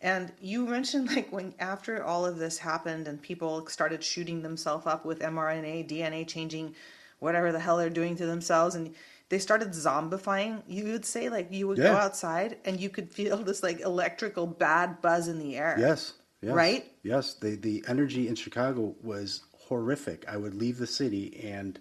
[0.05, 4.87] And you mentioned like when after all of this happened and people started shooting themselves
[4.87, 6.75] up with mRNA, DNA changing,
[7.21, 8.95] whatever the hell they're doing to themselves, and
[9.31, 10.63] they started zombifying.
[10.69, 14.47] You would say like you would go outside and you could feel this like electrical
[14.47, 15.75] bad buzz in the air.
[15.79, 16.13] Yes,
[16.43, 16.93] yes, Right?
[17.03, 20.27] Yes, the the energy in Chicago was horrific.
[20.29, 21.81] I would leave the city and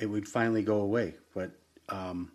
[0.00, 1.14] it would finally go away.
[1.32, 1.52] But
[1.88, 2.32] um,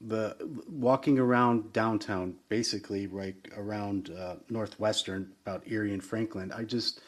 [0.00, 0.36] the
[0.68, 7.00] walking around downtown, basically right around uh, Northwestern, about Erie and Franklin, I just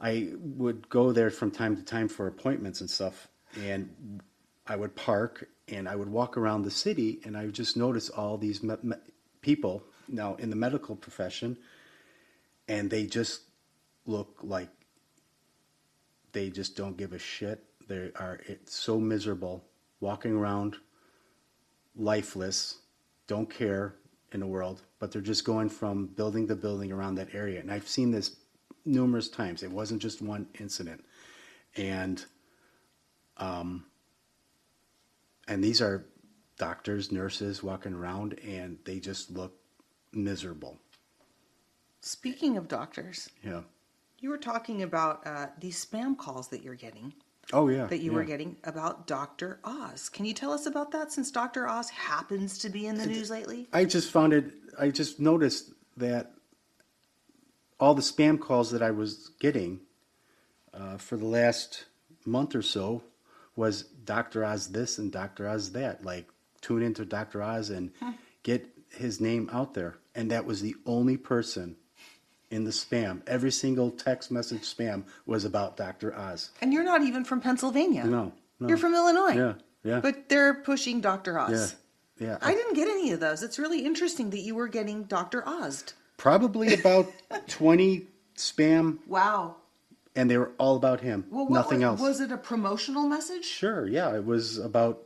[0.00, 3.28] I would go there from time to time for appointments and stuff,
[3.60, 4.22] and
[4.66, 8.10] I would park and I would walk around the city, and I would just notice
[8.10, 8.96] all these me- me-
[9.40, 11.56] people now in the medical profession,
[12.68, 13.42] and they just
[14.06, 14.68] look like
[16.32, 17.64] they just don't give a shit.
[17.88, 19.64] They are it's so miserable
[20.00, 20.76] walking around,
[21.96, 22.78] lifeless,
[23.26, 23.94] don't care
[24.32, 27.60] in the world, but they're just going from building to building around that area.
[27.60, 28.36] And I've seen this
[28.84, 29.62] numerous times.
[29.62, 31.04] It wasn't just one incident,
[31.76, 32.24] and
[33.36, 33.86] um,
[35.48, 36.06] and these are
[36.58, 39.52] doctors, nurses walking around, and they just look
[40.12, 40.78] miserable.
[42.00, 43.62] Speaking of doctors, Yeah.
[44.20, 47.12] you were talking about uh, these spam calls that you're getting.
[47.52, 47.86] Oh yeah.
[47.86, 48.16] that you yeah.
[48.16, 49.60] were getting about Dr.
[49.64, 50.08] Oz.
[50.08, 51.68] Can you tell us about that since Dr.
[51.68, 53.68] Oz happens to be in the news lately?
[53.72, 54.52] I just found it.
[54.78, 56.32] I just noticed that
[57.78, 59.80] all the spam calls that I was getting
[60.72, 61.84] uh, for the last
[62.24, 63.02] month or so
[63.56, 64.44] was Dr.
[64.44, 65.48] Oz this and Dr.
[65.48, 66.04] Oz that.
[66.04, 66.28] Like
[66.60, 67.42] tune into Dr.
[67.42, 67.92] Oz and
[68.42, 69.96] get his name out there.
[70.14, 71.76] And that was the only person
[72.54, 73.20] in the spam.
[73.26, 76.16] Every single text message spam was about Dr.
[76.16, 76.50] Oz.
[76.62, 78.04] And you're not even from Pennsylvania.
[78.04, 78.68] No, no.
[78.68, 79.34] You're from Illinois.
[79.34, 80.00] Yeah, yeah.
[80.00, 81.38] But they're pushing Dr.
[81.38, 81.74] Oz.
[82.18, 82.26] yeah.
[82.28, 82.38] yeah.
[82.40, 83.42] I didn't get any of those.
[83.42, 85.46] It's really interesting that you were getting Dr.
[85.46, 85.84] Oz.
[86.16, 87.10] Probably about
[87.48, 89.56] 20 spam Wow.
[90.14, 91.26] and they were all about him.
[91.30, 92.00] Well, what Nothing was, else.
[92.00, 93.44] Was it a promotional message?
[93.44, 95.02] Sure, yeah, it was about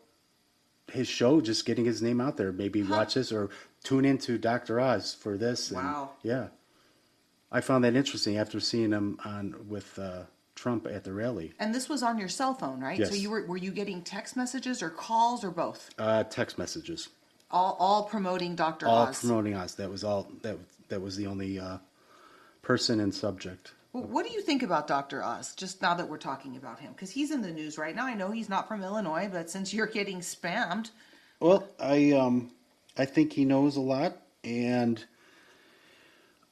[0.92, 2.52] his show, just getting his name out there.
[2.52, 3.48] Maybe watch this or
[3.84, 5.70] tune into Doctor Oz for this.
[5.70, 6.10] and- Wow.
[6.22, 6.48] yeah,
[7.50, 11.52] I found that interesting after seeing him on with uh, Trump at the rally.
[11.58, 12.98] And this was on your cell phone, right?
[12.98, 13.08] Yes.
[13.10, 15.90] So you were were you getting text messages or calls or both?
[15.98, 17.08] Uh, text messages,
[17.50, 18.86] All all promoting Dr.
[18.86, 19.20] all Oz.
[19.20, 19.76] promoting Oz.
[19.76, 20.28] That was all.
[20.42, 20.58] That
[20.88, 21.78] that was the only uh,
[22.62, 23.72] person and subject.
[23.92, 25.22] Well, what do you think about Dr.
[25.24, 25.54] Oz?
[25.54, 28.04] Just now that we're talking about him, because he's in the news right now.
[28.04, 30.90] I know he's not from Illinois, but since you're getting spammed,
[31.40, 32.50] Well, I um,
[32.98, 35.02] I think he knows a lot, and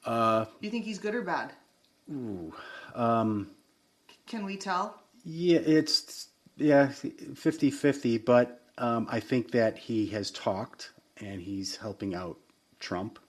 [0.07, 1.53] do you think he's good or bad?
[2.11, 2.53] Ooh,
[2.95, 3.49] um,
[4.25, 5.01] can we tell?
[5.25, 12.15] Yeah, it's yeah, 50-50, but um, I think that he has talked and he's helping
[12.15, 12.37] out
[12.79, 13.19] Trump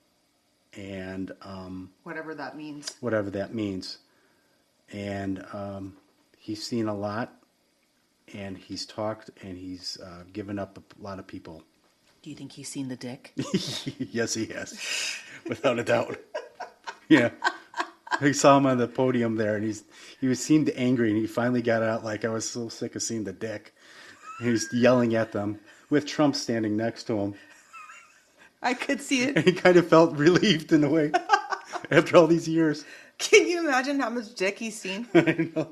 [0.74, 2.94] and um, Whatever that means.
[3.00, 3.98] whatever that means.
[4.92, 5.96] And um,
[6.38, 7.34] he's seen a lot
[8.32, 11.62] and he's talked and he's uh, given up a lot of people.
[12.22, 13.32] Do you think he's seen the dick?
[13.98, 14.78] yes, he has,
[15.48, 16.16] without a doubt.
[17.08, 17.30] Yeah.
[18.20, 19.84] I saw him on the podium there, and he's
[20.20, 23.02] he was seemed angry, and he finally got out like I was so sick of
[23.02, 23.74] seeing the dick.
[24.40, 27.34] And he's yelling at them with Trump standing next to him,
[28.62, 29.36] I could see it.
[29.36, 31.12] and he kind of felt relieved in a way
[31.90, 32.84] after all these years.
[33.18, 35.06] Can you imagine how much dick he's seen?
[35.14, 35.68] I know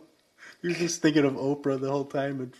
[0.62, 2.54] he was just thinking of Oprah the whole time, and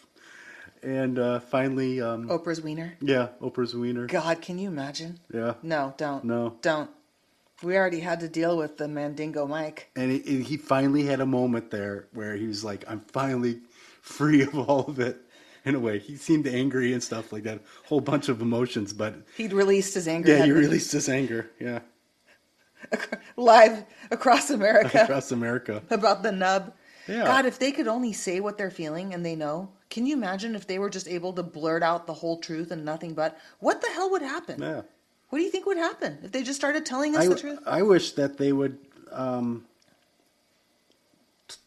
[0.82, 2.94] and uh, finally, um, Oprah's wiener.
[3.00, 4.06] yeah, Oprah's wiener.
[4.06, 5.20] God, can you imagine?
[5.32, 6.24] Yeah, No, don't.
[6.24, 6.56] No.
[6.60, 6.90] Don't.
[7.62, 9.90] We already had to deal with the Mandingo Mike.
[9.96, 13.60] and he, he finally had a moment there where he was like, "I'm finally
[14.02, 15.16] free of all of it."
[15.64, 18.92] In a way, he seemed angry and stuff like that, whole bunch of emotions.
[18.92, 20.36] But He'd released his anger.
[20.36, 21.50] yeah, he released his anger.
[21.58, 21.80] Yeah,
[23.36, 25.82] live across America across America.
[25.90, 26.72] about the nub.
[27.08, 27.24] Yeah.
[27.24, 30.54] God, if they could only say what they're feeling and they know, can you imagine
[30.56, 33.80] if they were just able to blurt out the whole truth and nothing but what
[33.80, 34.60] the hell would happen?
[34.60, 34.82] Yeah.
[35.36, 37.58] What do you think would happen if they just started telling us I, the truth?
[37.66, 38.78] I wish that they would
[39.12, 39.66] um,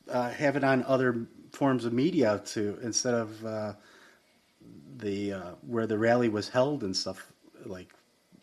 [0.10, 3.73] uh, have it on other forms of media too, instead of uh,
[4.97, 7.32] the uh, where the rally was held and stuff.
[7.63, 7.93] Like,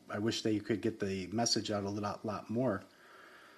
[0.09, 2.85] I wish they could get the message out a lot, lot more.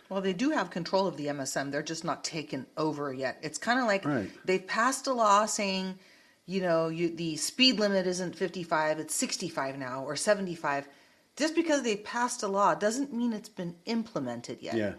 [0.09, 1.71] Well, they do have control of the MSM.
[1.71, 3.41] They're just not taken over yet.
[3.43, 4.31] It's kind of like Right.
[4.47, 5.99] they've passed a law saying,
[6.47, 10.89] you know, you, the speed limit isn't 55, it's 65 now or 75.
[11.39, 14.75] Just because they passed a law doesn't mean it's been implemented yet.
[14.77, 14.93] Yeah,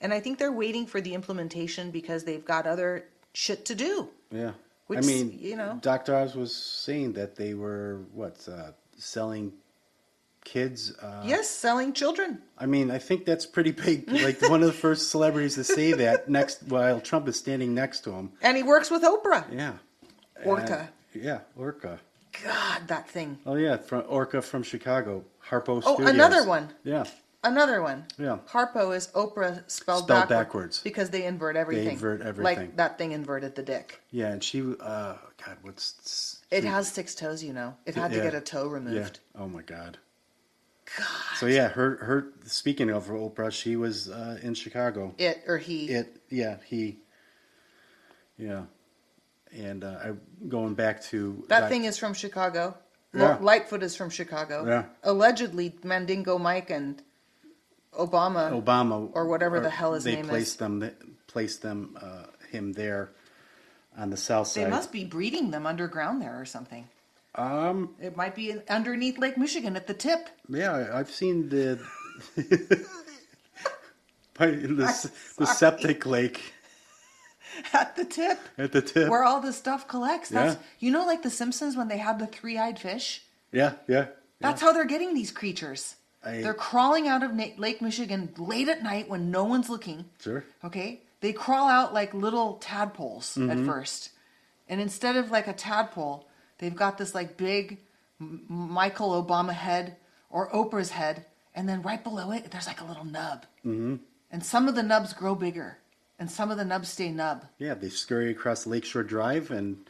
[0.00, 4.10] And I think they're waiting for the implementation because they've got other shit to do.
[4.30, 4.52] yeah.
[4.88, 6.14] Which, I mean, you know- Dr.
[6.14, 9.52] Oz was saying that they were what uh, selling
[10.44, 10.92] kids.
[11.02, 12.40] Uh, yes, selling children.
[12.56, 14.08] I mean, I think that's pretty big.
[14.10, 18.00] Like one of the first celebrities to say that next while Trump is standing next
[18.04, 18.30] to him.
[18.42, 19.44] And he works with Oprah.
[19.52, 19.72] Yeah.
[20.44, 20.88] Orca.
[21.14, 21.98] And- yeah, Orca.
[22.44, 23.38] God, that thing.
[23.46, 26.14] Oh yeah, from Orca from Chicago, Harpo Oh, Studios.
[26.14, 26.68] another one.
[26.84, 27.04] Yeah,
[27.44, 28.06] Another one.
[28.18, 28.38] Yeah.
[28.50, 30.80] Harpo is Oprah spelled, Spelled backward backwards.
[30.80, 31.92] because they invert everything.
[31.92, 32.42] invert everything.
[32.66, 34.00] Like that thing inverted the dick.
[34.10, 37.76] yeah, and she, uh, God, what's It has six toes, you know.
[37.86, 38.72] It had to get a toe yeah?
[38.72, 39.20] removed.
[39.38, 39.98] Oh my God.
[40.96, 41.06] God.
[41.36, 42.32] So yeah, her her.
[42.46, 45.14] Speaking of Oprah, she was uh, in Chicago.
[45.18, 45.86] It or he.
[45.88, 46.98] It yeah he.
[48.38, 48.64] Yeah,
[49.52, 50.12] and uh, I
[50.48, 52.76] going back to that thing is from Chicago.
[53.14, 53.38] Yeah.
[53.40, 54.66] Lightfoot is from Chicago.
[54.66, 54.84] Yeah.
[55.02, 57.02] Allegedly, Mandingo Mike and
[57.98, 58.62] Obama.
[58.62, 60.30] Obama Or whatever the hell his they name is.
[60.30, 60.90] placed them
[61.26, 63.10] placed them uh, him there
[63.96, 64.66] on the south side.
[64.66, 66.88] They must be breeding them underground there or something.
[67.34, 70.28] Um, It might be underneath Lake Michigan at the tip.
[70.48, 71.78] yeah, I've seen the
[74.38, 76.52] by the, the septic lake
[77.72, 78.38] At the tip.
[78.58, 79.08] at the tip.
[79.08, 80.28] Where all the stuff collects.
[80.30, 80.62] That's Yeah.
[80.80, 83.22] you know like the Simpsons when they had the three eyed fish?
[83.52, 84.06] yeah, yeah,
[84.40, 85.96] That's how they're getting these creatures.
[86.24, 90.06] I- They're crawling out of Na- Lake Michigan late at night when no one's looking.
[90.20, 90.44] sure.
[90.64, 91.00] Okay?
[91.20, 94.10] They crawl out like little tadpoles at first.
[94.68, 96.26] And instead of like a tadpole,
[96.58, 97.78] they've got this like big
[98.20, 99.96] M- Michael Obama head
[100.30, 101.24] or Oprah's head.
[101.54, 103.46] And then right below it, there's like a little nub.
[103.64, 103.96] Mm-hmm.
[104.30, 105.78] And some of the nubs grow bigger.
[106.18, 107.44] And some of the nubs stay nub.
[107.58, 109.86] Yeah, they scurry across Lakeshore Drive and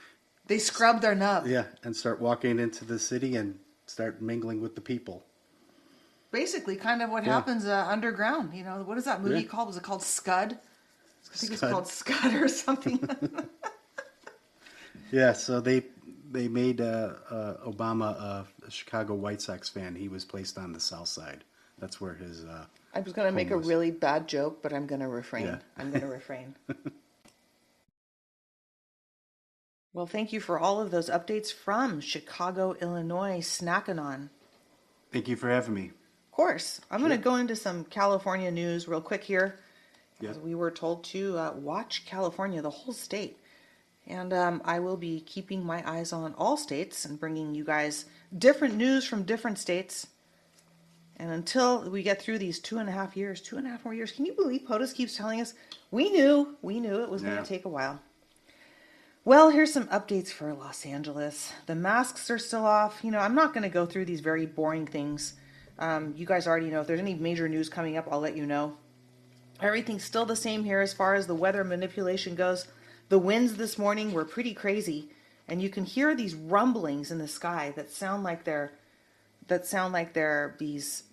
[0.46, 1.46] They scrub their nub.
[1.46, 5.24] yeah, and start walking into the city and start mingling with the people.
[6.32, 7.32] basically kind of what Yeah.
[7.32, 8.52] happens uh, underground.
[8.52, 9.46] You know, what is that movie Yeah.
[9.46, 9.68] called?
[9.68, 10.58] Was it called Scud?
[11.32, 12.98] I think it's called Scud or something.
[15.12, 15.84] Yeah, so they
[16.30, 19.94] they made uh, uh, Obama a, a Chicago White Sox fan.
[19.94, 21.44] He was placed on the south side.
[21.78, 23.68] That's where his uh, I was going to make a Homeless.
[23.68, 25.44] really bad joke, but I'm going to refrain.
[25.44, 25.58] Yeah.
[25.76, 26.56] I'm going to refrain.
[29.92, 34.30] well, thank you for all of those updates from Chicago, Illinois, Snack Anon.
[35.12, 35.88] Thank you for having me.
[35.88, 39.58] Of course, I'm going to go into some California news real quick here.
[40.20, 40.32] Yeah.
[40.42, 43.38] We were told to uh, watch California, the whole state.
[44.06, 48.06] And um, I will be keeping my eyes on all states and bringing you guys
[48.36, 50.06] different news from different states.
[51.18, 53.84] And until we get through these two and a half years, two and a half
[53.84, 55.54] more years, can you believe POTUS keeps telling us
[55.90, 58.00] we knew, we knew it was going to take a while.
[59.24, 61.52] Well, here's some updates for Los Angeles.
[61.66, 63.02] The masks are still off.
[63.02, 65.34] You know, I'm not going to go through these very boring things.
[65.78, 68.46] Um, you guys already know if there's any major news coming up, I'll let you
[68.46, 68.76] know.
[69.60, 72.68] Everything's still the same here as far as the weather manipulation goes.
[73.08, 75.10] The winds this morning were pretty crazy,
[75.48, 78.72] and you can hear these rumblings in the sky that sound like they're
[79.48, 81.04] that sound like they're these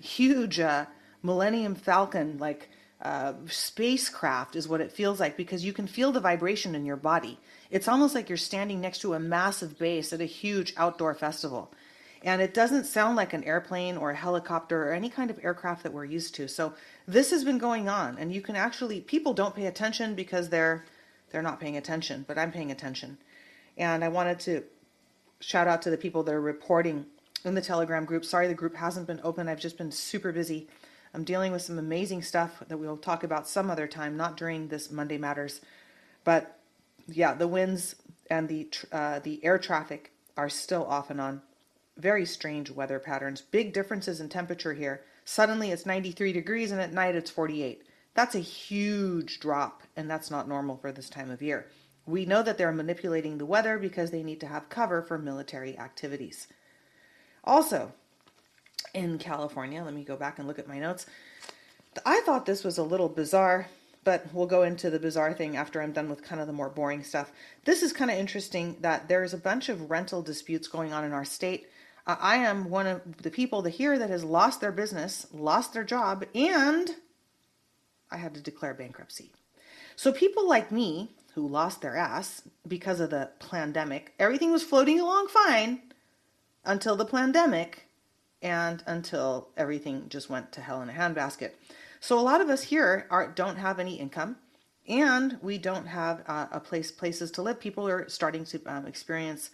[0.00, 0.86] huge uh,
[1.22, 2.68] Millennium Falcon like
[3.02, 6.96] uh, spacecraft is what it feels like because you can feel the vibration in your
[6.96, 7.38] body.
[7.70, 11.72] It's almost like you're standing next to a massive base at a huge outdoor festival.
[12.24, 15.82] And it doesn't sound like an airplane or a helicopter or any kind of aircraft
[15.82, 16.48] that we're used to.
[16.48, 16.74] So
[17.08, 20.84] this has been going on and you can actually people don't pay attention because they're
[21.30, 23.18] they're not paying attention, but I'm paying attention.
[23.76, 24.62] And I wanted to
[25.40, 27.06] shout out to the people that are reporting
[27.44, 28.24] in the Telegram group.
[28.24, 29.48] Sorry the group hasn't been open.
[29.48, 30.68] I've just been super busy.
[31.14, 34.68] I'm dealing with some amazing stuff that we'll talk about some other time, not during
[34.68, 35.60] this Monday Matters.
[36.24, 36.58] But
[37.06, 37.96] yeah, the winds
[38.30, 41.42] and the uh, the air traffic are still off and on.
[41.98, 43.42] Very strange weather patterns.
[43.42, 45.02] Big differences in temperature here.
[45.24, 47.82] Suddenly it's 93 degrees and at night it's 48.
[48.14, 51.68] That's a huge drop, and that's not normal for this time of year.
[52.04, 55.78] We know that they're manipulating the weather because they need to have cover for military
[55.78, 56.48] activities.
[57.44, 57.92] Also,
[58.94, 61.06] in California, let me go back and look at my notes.
[62.06, 63.68] I thought this was a little bizarre,
[64.04, 66.68] but we'll go into the bizarre thing after I'm done with kind of the more
[66.68, 67.32] boring stuff.
[67.64, 71.12] This is kind of interesting that there's a bunch of rental disputes going on in
[71.12, 71.68] our state.
[72.06, 75.84] Uh, I am one of the people here that has lost their business, lost their
[75.84, 76.90] job, and
[78.10, 79.30] I had to declare bankruptcy.
[79.96, 85.00] So people like me who lost their ass because of the pandemic, everything was floating
[85.00, 85.80] along fine
[86.64, 87.86] until the pandemic
[88.40, 91.52] and until everything just went to hell in a handbasket.
[92.00, 94.36] So a lot of us here are don't have any income,
[94.88, 97.60] and we don't have uh, a place places to live.
[97.60, 99.50] People are starting to um, experience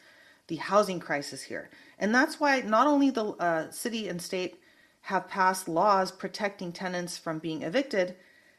[0.47, 4.59] the housing crisis here, and that's why not only the uh, city and state
[5.03, 8.17] have passed laws protecting tenants from being evicted,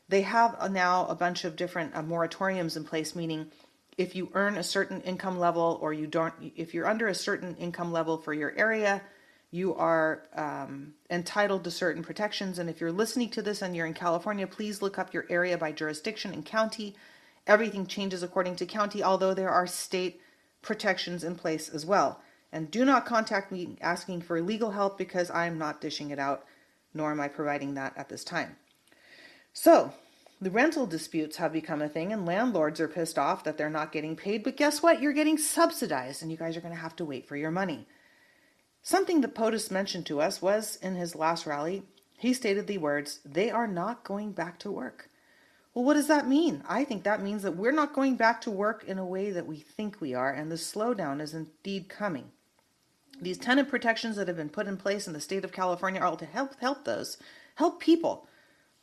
[0.07, 3.51] they have now a bunch of different uh, moratoriums in place, meaning
[3.99, 7.55] if you earn a certain income level or you don't, if you're under a certain
[7.57, 9.01] income level for your area
[9.51, 12.59] you are um, entitled to certain protections.
[12.59, 15.57] And if you're listening to this and you're in California, please look up your area
[15.57, 16.95] by jurisdiction and county.
[17.47, 20.21] Everything changes according to county, although there are state
[20.61, 22.21] protections in place as well.
[22.51, 26.45] And do not contact me asking for legal help because I'm not dishing it out,
[26.93, 28.57] nor am I providing that at this time.
[29.53, 29.93] So,
[30.41, 33.91] the rental disputes have become a thing, and landlords are pissed off that they're not
[33.91, 34.43] getting paid.
[34.43, 35.01] But guess what?
[35.01, 37.87] You're getting subsidized, and you guys are going to have to wait for your money.
[38.81, 41.83] Something that POTUS mentioned to us was in his last rally,
[42.17, 45.09] he stated the words, they are not going back to work.
[45.73, 46.63] Well, what does that mean?
[46.67, 49.47] I think that means that we're not going back to work in a way that
[49.47, 52.31] we think we are, and the slowdown is indeed coming.
[53.21, 56.07] These tenant protections that have been put in place in the state of California are
[56.07, 57.17] all to help help those,
[57.55, 58.27] help people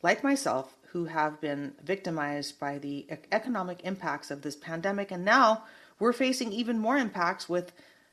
[0.03, 5.63] like myself who have been victimized by the economic impacts of this pandemic, and now
[5.99, 7.71] we're facing even more impacts with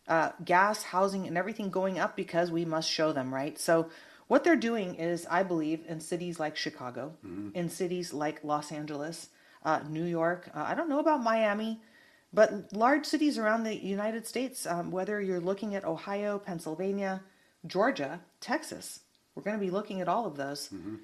[0.09, 3.57] uh, gas, housing, and everything going up because we must show them, right?
[3.57, 3.89] So,
[4.27, 7.55] what they're doing is, I believe, in cities like Chicago, mm-hmm.
[7.55, 9.29] in cities like Los Angeles,
[9.63, 11.79] uh, New York, uh, I don't know about Miami,
[12.34, 17.21] but large cities around the United States, um, whether you're looking at Ohio, Pennsylvania,
[17.65, 18.99] Georgia, Texas,
[19.36, 20.67] we're going to be looking at all of those.
[20.67, 20.95] Mm-hmm.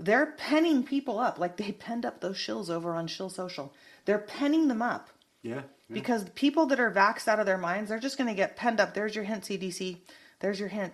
[0.00, 3.72] They're penning people up like they penned up those shills over on Shill Social.
[4.06, 5.10] They're penning them up
[5.42, 5.62] yeah.
[5.90, 8.80] Because people that are vaxxed out of their minds, they're just going to get penned
[8.80, 8.94] up.
[8.94, 9.96] There's your hint, CDC.
[10.38, 10.92] There's your hint.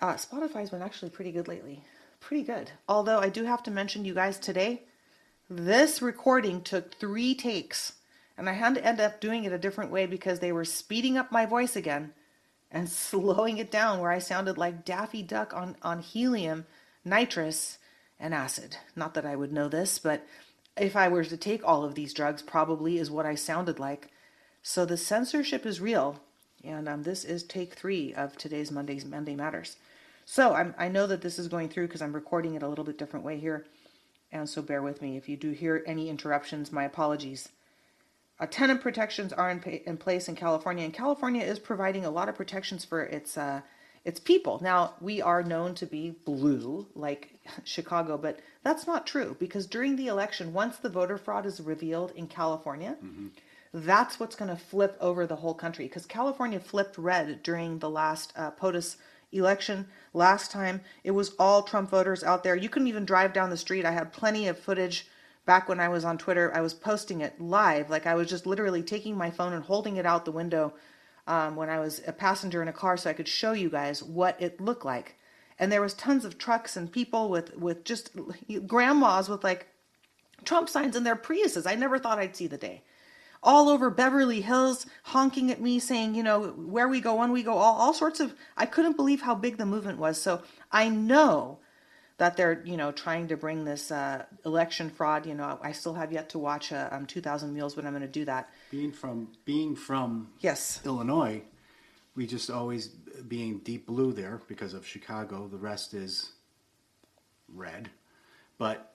[0.00, 1.84] Uh, Spotify's been actually pretty good lately.
[2.18, 2.72] Pretty good.
[2.88, 4.82] Although I do have to mention you guys today,
[5.48, 7.94] this recording took three takes.
[8.36, 11.16] And I had to end up doing it a different way because they were speeding
[11.16, 12.12] up my voice again
[12.70, 16.66] and slowing it down where I sounded like Daffy Duck on, on helium,
[17.04, 17.78] nitrous,
[18.20, 18.76] and acid.
[18.94, 20.26] Not that I would know this, but
[20.76, 24.10] if I were to take all of these drugs, probably is what I sounded like.
[24.62, 26.20] So the censorship is real,
[26.62, 29.76] and um, this is take three of today's Monday's Monday Matters.
[30.26, 32.84] So I'm, I know that this is going through because I'm recording it a little
[32.84, 33.66] bit different way here,
[34.30, 36.70] and so bear with me if you do hear any interruptions.
[36.70, 37.48] My apologies.
[38.38, 42.28] Uh, tenant protections are in, in, place in California, and California is providing a lot
[42.28, 43.60] of protections for its uh,
[44.04, 44.58] its people.
[44.62, 47.30] Now we are known to be blue, like
[47.64, 52.12] Chicago, but that's not true because during the election, once the voter fraud is revealed
[52.14, 53.28] in California, mm-hmm.
[53.72, 57.90] that's what's going to flip over the whole country because California flipped red during the
[57.90, 58.96] last uh, POTUS
[59.32, 59.86] election.
[60.12, 62.56] Last time, it was all Trump voters out there.
[62.56, 63.84] You couldn't even drive down the street.
[63.84, 65.06] I had plenty of footage
[65.46, 66.52] back when I was on Twitter.
[66.54, 67.90] I was posting it live.
[67.90, 70.74] Like I was just literally taking my phone and holding it out the window
[71.26, 74.02] um, when I was a passenger in a car so I could show you guys
[74.02, 75.16] what it looked like
[75.60, 78.10] and there was tons of trucks and people with with just
[78.66, 79.68] grandmas with like
[80.44, 81.70] Trump signs in their Priuses.
[81.70, 82.82] I never thought I'd see the day.
[83.42, 87.42] All over Beverly Hills, honking at me, saying, you know, where we go, when we
[87.42, 88.34] go, all, all sorts of.
[88.56, 90.20] I couldn't believe how big the movement was.
[90.20, 90.42] So
[90.72, 91.58] I know
[92.20, 95.24] that they're, you know, trying to bring this uh, election fraud.
[95.24, 98.02] You know, I still have yet to watch uh, um, 2,000 Mules, but I'm going
[98.02, 98.50] to do that.
[98.70, 101.40] Being from being from yes Illinois,
[102.14, 105.48] we just always being deep blue there because of Chicago.
[105.48, 106.32] The rest is
[107.48, 107.88] red,
[108.58, 108.94] but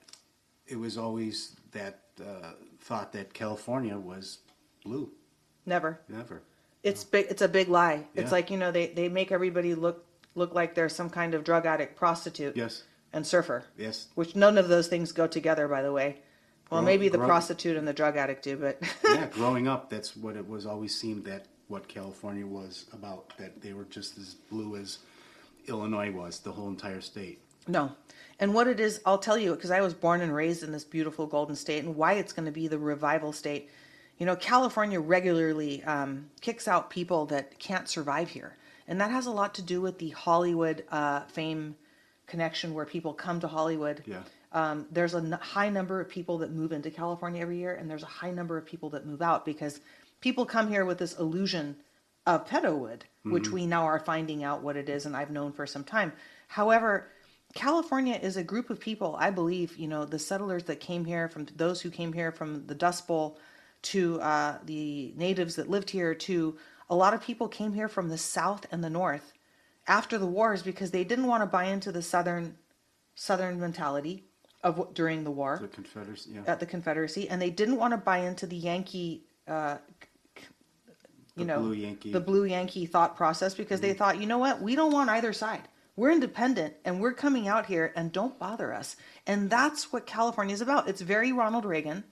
[0.68, 4.38] it was always that uh, thought that California was
[4.84, 5.10] blue.
[5.66, 5.98] Never.
[6.08, 6.42] Never.
[6.84, 7.10] It's no.
[7.10, 7.26] big.
[7.30, 8.06] It's a big lie.
[8.14, 8.22] Yeah.
[8.22, 10.06] It's like you know they they make everybody look
[10.36, 12.56] look like they're some kind of drug addict, prostitute.
[12.56, 12.84] Yes.
[13.16, 13.64] And surfer.
[13.78, 14.08] Yes.
[14.14, 16.18] Which none of those things go together, by the way.
[16.70, 19.88] Well, Grow- maybe the grow- prostitute and the drug addict do, but yeah, growing up,
[19.88, 23.32] that's what it was always seemed that what California was about.
[23.38, 24.98] That they were just as blue as
[25.66, 27.40] Illinois was, the whole entire state.
[27.66, 27.92] No.
[28.38, 30.84] And what it is, I'll tell you, because I was born and raised in this
[30.84, 33.70] beautiful Golden State, and why it's going to be the revival state.
[34.18, 38.56] You know, California regularly um, kicks out people that can't survive here.
[38.86, 41.76] And that has a lot to do with the Hollywood uh, fame
[42.26, 44.02] connection where people come to Hollywood.
[44.06, 44.22] Yeah.
[44.52, 47.90] Um, there's a n- high number of people that move into California every year, and
[47.90, 49.80] there's a high number of people that move out because
[50.20, 51.76] people come here with this illusion
[52.26, 55.66] of pedowood, which we now are finding out what it is, and I've known for
[55.66, 56.12] some time.
[56.48, 57.08] However,
[57.54, 61.28] California is a group of people, I believe, you know, the settlers that came here,
[61.28, 63.38] from those who came here from the Dust Bowl
[63.82, 66.56] to uh, the natives that lived here, to
[66.90, 69.32] a lot of people came here from the South and the North
[69.86, 72.56] after the wars because they didn't want to buy into the Southern
[73.14, 74.24] Southern mentality
[74.62, 76.42] of what, during the war The Confederacy, yeah.
[76.46, 79.78] at the Confederacy, and they didn't want to buy into the Yankee, uh,
[80.36, 80.42] you
[81.36, 82.12] The know, blue Yankee.
[82.12, 85.32] the blue Yankee thought process because they thought, you know what, we don't want either
[85.32, 85.62] side.
[85.94, 88.96] We're independent and we're coming out here and don't bother us.
[89.26, 90.88] And that's what California is about.
[90.88, 92.04] It's very Ronald Reagan.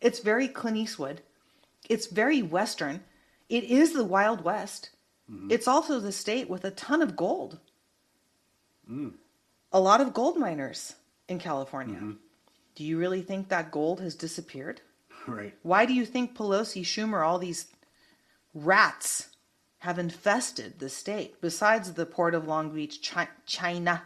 [0.00, 1.22] It's very Clint Eastwood.
[1.88, 3.04] It's very Western.
[3.48, 4.90] It is the Wild West.
[5.30, 5.50] Mm-hmm.
[5.50, 7.58] It's also the state with a ton of gold.
[8.90, 9.14] Mm.
[9.72, 10.94] A lot of gold miners
[11.28, 11.96] in California.
[11.96, 12.12] Mm-hmm.
[12.74, 14.80] Do you really think that gold has disappeared?
[15.26, 15.54] right.
[15.62, 17.66] Why do you think Pelosi, Schumer, all these
[18.54, 19.28] rats
[19.78, 24.02] have infested the state besides the port of Long Beach, Chi- China?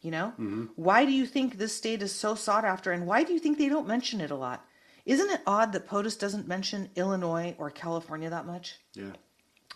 [0.00, 0.32] You know?
[0.38, 0.64] Mm-hmm.
[0.76, 3.58] Why do you think this state is so sought after and why do you think
[3.58, 4.64] they don't mention it a lot?
[5.06, 8.76] Isn't it odd that POTUS doesn't mention Illinois or California that much?
[8.94, 9.12] Yeah.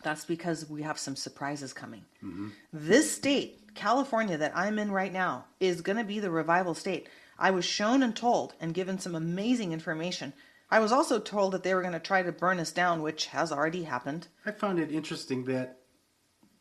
[0.04, 2.04] That's because we have some surprises coming.
[2.22, 2.48] Mm-hmm.
[2.72, 7.08] This state, California, that I'm in right now, is going to be the revival state.
[7.38, 10.32] I was shown and told and given some amazing information.
[10.70, 13.26] I was also told that they were going to try to burn us down, which
[13.26, 14.28] has already happened.
[14.46, 15.78] I found it interesting that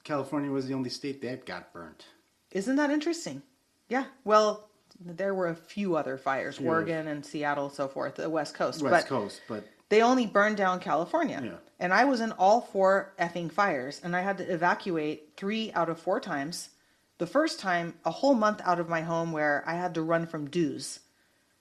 [0.03, 2.05] California was the only state that got burnt.
[2.51, 3.43] Isn't that interesting?
[3.89, 4.05] Yeah.
[4.23, 4.69] Well,
[4.99, 6.59] there were a few other fires.
[6.59, 8.81] Oregon and Seattle, so forth, the West Coast.
[8.81, 11.41] West but Coast, but they only burned down California.
[11.43, 11.57] Yeah.
[11.79, 15.89] And I was in all four effing fires, and I had to evacuate three out
[15.89, 16.69] of four times.
[17.17, 20.25] The first time, a whole month out of my home where I had to run
[20.25, 20.99] from DEWs.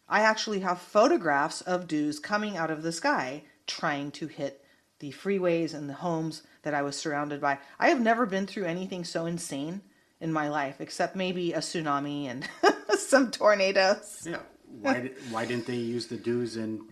[0.08, 4.64] I actually have photographs of DEWs coming out of the sky trying to hit
[4.98, 7.58] the freeways and the homes that I was surrounded by.
[7.78, 9.82] I have never been through anything so insane
[10.20, 12.48] in my life, except maybe a tsunami and
[12.98, 14.26] some tornadoes.
[14.30, 14.38] yeah,
[14.80, 16.86] why why didn't they use the DEWs in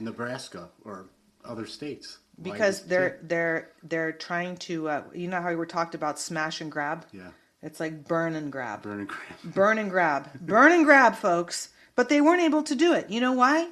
[0.00, 1.06] Nebraska or
[1.44, 2.18] other states?
[2.40, 6.60] Because they're they're they're trying to uh, you know how we were talked about smash
[6.60, 7.06] and grab?
[7.12, 7.30] Yeah.
[7.62, 8.82] It's like burn and grab.
[8.82, 9.22] Burn and grab.
[9.44, 10.40] burn and grab.
[10.40, 11.70] Burn and grab folks.
[11.96, 13.10] But they weren't able to do it.
[13.10, 13.70] You know why?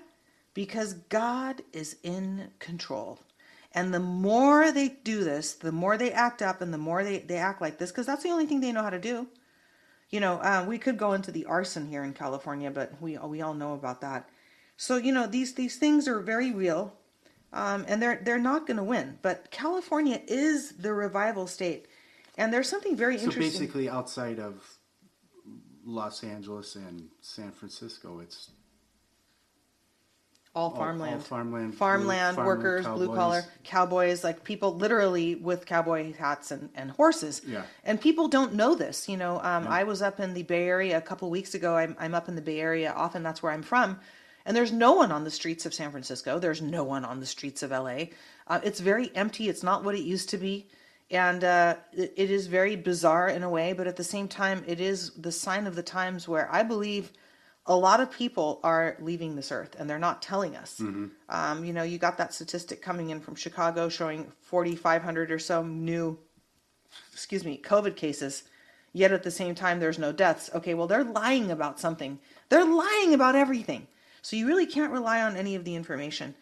[0.55, 3.21] Because god is in control.
[3.73, 7.19] And the more they do this the more they act up and the more they,
[7.19, 9.29] they act like this because that's the only thing they know how to do.
[10.11, 13.43] You know uh, we could go into the arson here in california but we, we
[13.43, 14.29] all know about that
[14.77, 16.95] so you know these these things are very real
[17.53, 19.19] um, and they're they're not going to win.
[19.23, 21.87] But California is the revival state,
[22.37, 23.53] and there's something very So interesting.
[23.61, 24.63] basically, outside of
[25.85, 28.51] Los Angeles and San Francisco, it's
[30.55, 35.35] all all- farmland, all farmland, blue- farmland farmer, workers, blue collar cowboys, like people literally
[35.35, 37.43] with cowboy hats and, and horses.
[37.47, 37.63] Yeah.
[37.85, 39.09] And people don't know this.
[39.09, 39.71] You know, um, Yeah.
[39.71, 41.77] I was up in the Bay Area a couple weeks ago.
[41.77, 42.93] I'm, I'm up in the Bay Area.
[42.97, 44.01] Often that's where I'm from.
[44.47, 46.39] And there's no one on the streets of San Francisco.
[46.39, 48.05] There's no one on the streets of LA.
[48.47, 49.49] Uh, it's very empty.
[49.49, 50.69] It's not what it used to be.
[51.11, 54.63] And uh, it, it is very bizarre in a way, but at the same time,
[54.67, 57.11] it is the sign of the times where I believe
[57.67, 60.79] a lot of people are leaving this earth and they're not telling us.
[61.29, 65.65] Um, you know, you got that statistic coming in from Chicago showing 4,500 or so
[65.65, 66.17] new,
[67.13, 68.45] excuse me, COVID cases.
[68.93, 70.49] Yet at the same time, there's no deaths.
[70.55, 72.21] Okay, well, they're lying about something.
[72.49, 73.89] They're lying about everything.
[74.27, 76.35] So you really can't rely on any of the information.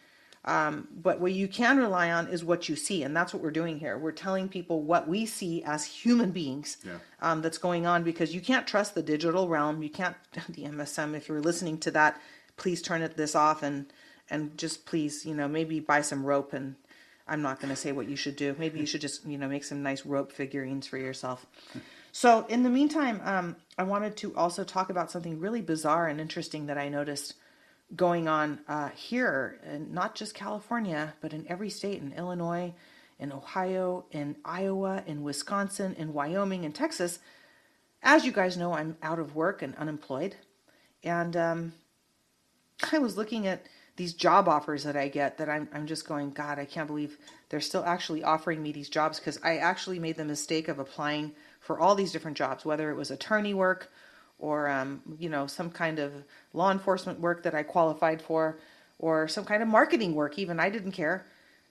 [0.47, 3.51] Um, but what you can rely on is what you see, and that's what we're
[3.51, 3.99] doing here.
[3.99, 6.97] We're telling people what we see as human beings Yeah.
[7.21, 9.83] um, that's going on because you can't trust the digital realm.
[9.83, 10.17] You can't
[10.49, 11.15] the MSM.
[11.15, 12.19] If you're listening to that,
[12.57, 13.93] please turn it this off and
[14.31, 16.55] and just please, you know, maybe buy some rope.
[16.55, 16.77] And
[17.29, 18.57] I'm not going to say what you should do.
[18.59, 21.45] Maybe you should just you know make some nice rope figurines for yourself.
[22.17, 26.21] So in the meantime, um, I wanted to also talk about something really bizarre and
[26.21, 27.35] interesting that I noticed
[27.95, 32.73] going on uh, here, and not just California, but in every state, in Illinois,
[33.19, 37.19] in Ohio, in Iowa, in Wisconsin, in Wyoming, in Texas.
[38.03, 40.37] As you guys know, I'm out of work and unemployed,
[41.03, 41.73] and um,
[42.93, 43.67] I was looking at
[43.97, 47.19] these job offers that I get that I'm I'm just going, God, I can't believe
[47.49, 51.33] they're still actually offering me these jobs because I actually made the mistake of applying
[51.61, 53.93] for all these different jobs, whether it was attorney work
[54.39, 56.13] or um, you know some kind of
[56.53, 58.59] law enforcement work that I qualified for,
[58.99, 60.39] or some kind of marketing work.
[60.39, 61.25] Even I didn't care.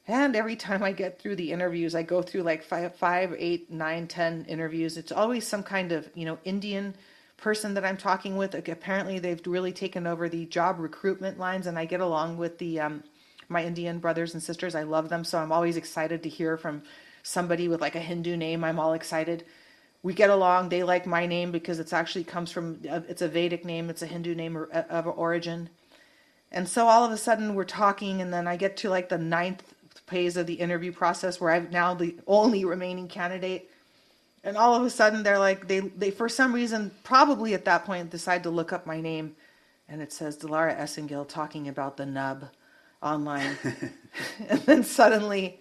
[0.07, 3.71] And every time I get through the interviews, I go through like five, five, eight,
[3.71, 4.97] nine, ten interviews.
[4.97, 6.95] It's always some kind of you know Indian
[7.37, 8.53] person that I'm talking with.
[8.55, 12.79] Apparently, they've really taken over the job recruitment lines, and I get along with the
[12.79, 13.03] um,
[13.49, 14.75] my Indian brothers and sisters.
[14.75, 16.83] I love them, so I'm always excited to hear from
[17.21, 18.63] somebody with like a Hindu name.
[18.63, 19.45] I'm all excited.
[20.03, 20.69] We get along.
[20.69, 23.89] They like my name because it's actually comes from uh, it's a Vedic name.
[23.89, 25.69] It's a Hindu name uh, of origin.
[26.51, 29.17] And so all of a sudden we're talking, and then I get to like the
[29.17, 29.63] ninth
[30.07, 33.69] phase of the interview process where I'm now the only remaining candidate
[34.43, 37.85] and all of a sudden they're like they they for some reason probably at that
[37.85, 39.35] point decide to look up my name
[39.87, 42.49] and it says Dilara Esengil talking about the nub
[43.01, 43.57] online
[44.49, 45.59] and then suddenly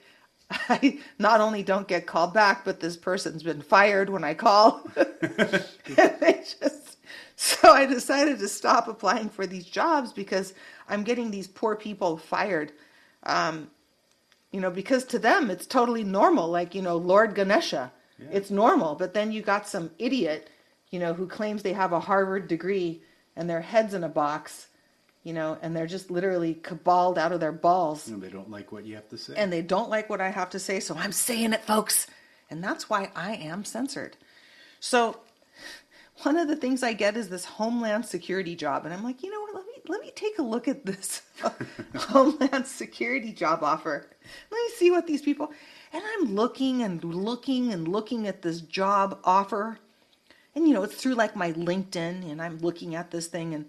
[0.69, 4.83] I not only don't get called back but this person's been fired when I call
[4.97, 6.99] and they just
[7.37, 10.55] so I decided to stop applying for these jobs because
[10.89, 12.73] I'm getting these poor people fired
[13.25, 13.71] um,
[14.51, 17.93] you know because to them it's totally normal like you know Lord Ganesha
[18.23, 18.37] yeah.
[18.39, 18.95] It's normal.
[18.95, 20.51] But then you got some idiot,
[20.91, 23.03] you know, who claims they have a Harvard degree
[23.37, 24.69] and their head's in a box,
[25.23, 28.09] you know, and they're just literally caballed out of their balls.
[28.09, 29.35] And they don't like what you have to say.
[29.37, 32.07] And they don't like what I have to say, so I'm saying it, folks.
[32.51, 34.17] And that's why I am censored.
[34.81, 35.21] So
[36.23, 39.31] one of the things I get is this Homeland Security job, and I'm like, you
[39.31, 39.55] know what?
[39.55, 41.23] Let me let me take a look at this
[41.97, 44.07] Homeland Security job offer.
[44.51, 45.53] Let me see what these people.
[45.93, 49.79] And I'm looking and looking and looking at this job offer.
[50.55, 53.69] And, you know, it's through like my LinkedIn, and I'm looking at this thing, and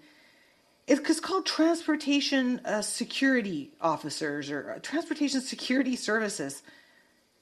[0.86, 6.62] it's called Transportation uh, Security Officers or uh, Transportation Security Services.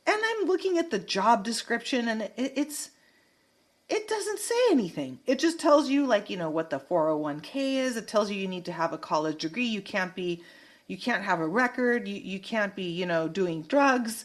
[0.06, 2.90] And I'm looking at the job description, and it, it's
[3.88, 5.18] it doesn't say anything.
[5.26, 7.96] It just tells you like, you know, what the 401k is.
[7.96, 9.66] It tells you you need to have a college degree.
[9.66, 10.42] You can't be
[10.86, 12.08] you can't have a record.
[12.08, 14.24] You you can't be, you know, doing drugs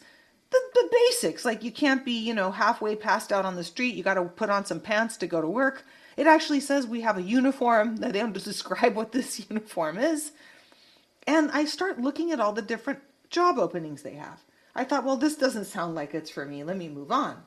[0.49, 3.95] the, the basics like you can't be you know halfway passed out on the street
[3.95, 5.85] you got to put on some pants to go to work
[6.17, 10.31] it actually says we have a uniform that they don't describe what this uniform is.
[11.25, 12.99] And i start looking at all the different
[13.29, 14.43] job openings they have.
[14.75, 16.63] I thought well this doesn't sound like it's for me.
[16.63, 17.43] Let me move on.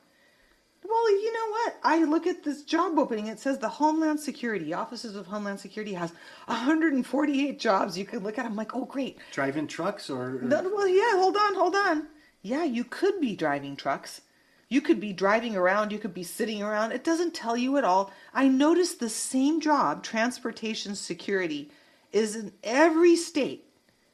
[0.83, 1.75] Well you know what?
[1.83, 3.27] I look at this job opening.
[3.27, 6.13] It says the homeland security offices of homeland security has
[6.45, 7.97] 148 jobs.
[7.97, 9.17] You could look at i'm like oh great.
[9.31, 10.41] Driving trucks or, or...
[10.41, 12.07] No, well yeah hold on hold on.
[12.43, 14.21] Yeah, you could be driving trucks.
[14.71, 16.93] You could be driving around, you could be sitting around.
[16.93, 18.09] It doesn't tell you at all.
[18.33, 21.69] I noticed the same job, transportation security,
[22.13, 23.65] is in every state.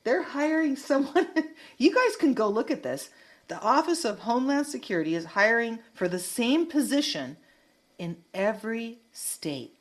[0.04, 1.28] They're hiring someone.
[1.78, 3.12] you guys can go look at this.
[3.50, 7.38] The Office of Homeland Security is hiring for the same position
[8.00, 9.76] in every state.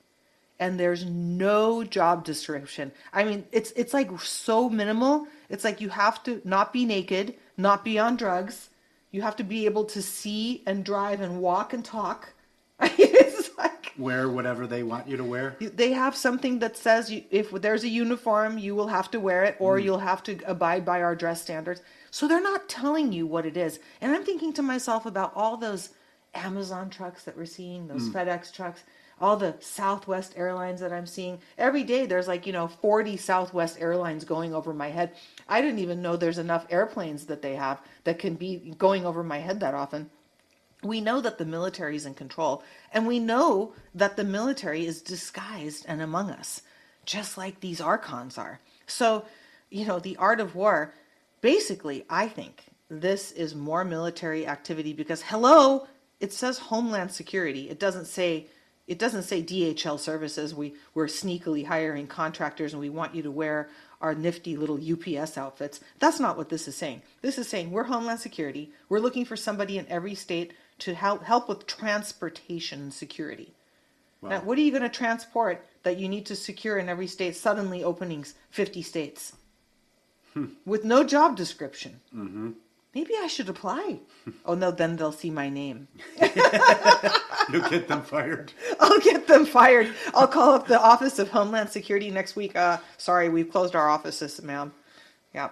[0.60, 2.92] And there's no job description.
[3.14, 5.26] I mean, it's it's like so minimal.
[5.48, 8.68] It's like you have to not be naked not be on drugs.
[9.16, 12.34] You have to be able to see and drive and walk and talk.
[12.82, 15.56] it's like wear whatever they want you to wear.
[15.58, 19.44] They have something that says you, if there's a uniform, you will have to wear
[19.44, 19.84] it, or mm.
[19.84, 21.80] you'll have to abide by our dress standards.
[22.10, 23.80] So they're not telling you what it is.
[24.02, 25.88] And I'm thinking to myself about all those
[26.34, 28.12] Amazon trucks that we're seeing, those mm.
[28.12, 28.84] FedEx trucks
[29.20, 31.38] all the Southwest Airlines that I'm seeing.
[31.56, 35.12] Every day there's like, you know, 40 Southwest Airlines going over my head.
[35.48, 39.22] I didn't even know there's enough airplanes that they have that can be going over
[39.22, 40.10] my head that often.
[40.82, 42.62] We know that the military is in control,
[42.92, 46.60] and we know that the military is disguised and among us,
[47.06, 48.60] just like these archons are.
[48.86, 49.24] So,
[49.70, 50.92] you know, the art of war,
[51.40, 55.88] basically, I think this is more military activity because, hello,
[56.20, 57.70] it says Homeland Security.
[57.70, 58.46] It doesn't say
[58.86, 60.54] it doesn't say DHL services.
[60.54, 63.68] We we're sneakily hiring contractors and we want you to wear
[64.00, 65.80] our nifty little UPS outfits.
[65.98, 67.02] That's not what this is saying.
[67.22, 68.70] This is saying we're Homeland Security.
[68.88, 73.52] We're looking for somebody in every state to help help with transportation security.
[74.20, 74.30] Wow.
[74.30, 77.36] Now, what are you going to transport that you need to secure in every state?
[77.36, 79.34] Suddenly opening 50 states
[80.32, 80.46] hmm.
[80.64, 82.00] with no job description.
[82.14, 82.50] Mm-hmm
[82.96, 84.00] maybe I should apply.
[84.46, 85.86] oh no, then they'll see my name.
[87.52, 88.52] You'll get them fired.
[88.80, 89.92] I'll get them fired.
[90.14, 92.56] I'll call up the Office of Homeland Security next week.
[92.56, 94.72] Uh, sorry, we've closed our offices, ma'am.
[95.34, 95.50] Yeah.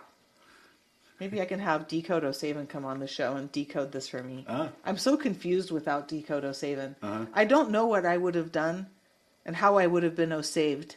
[1.20, 4.46] Maybe I can have Decode O'Savin come on the show and decode this for me.
[4.48, 4.68] Uh-huh.
[4.84, 6.96] I'm so confused without Decode O'Savin.
[7.02, 7.26] Uh-huh.
[7.34, 8.86] I don't know what I would have done
[9.44, 10.96] and how I would have been O'Saved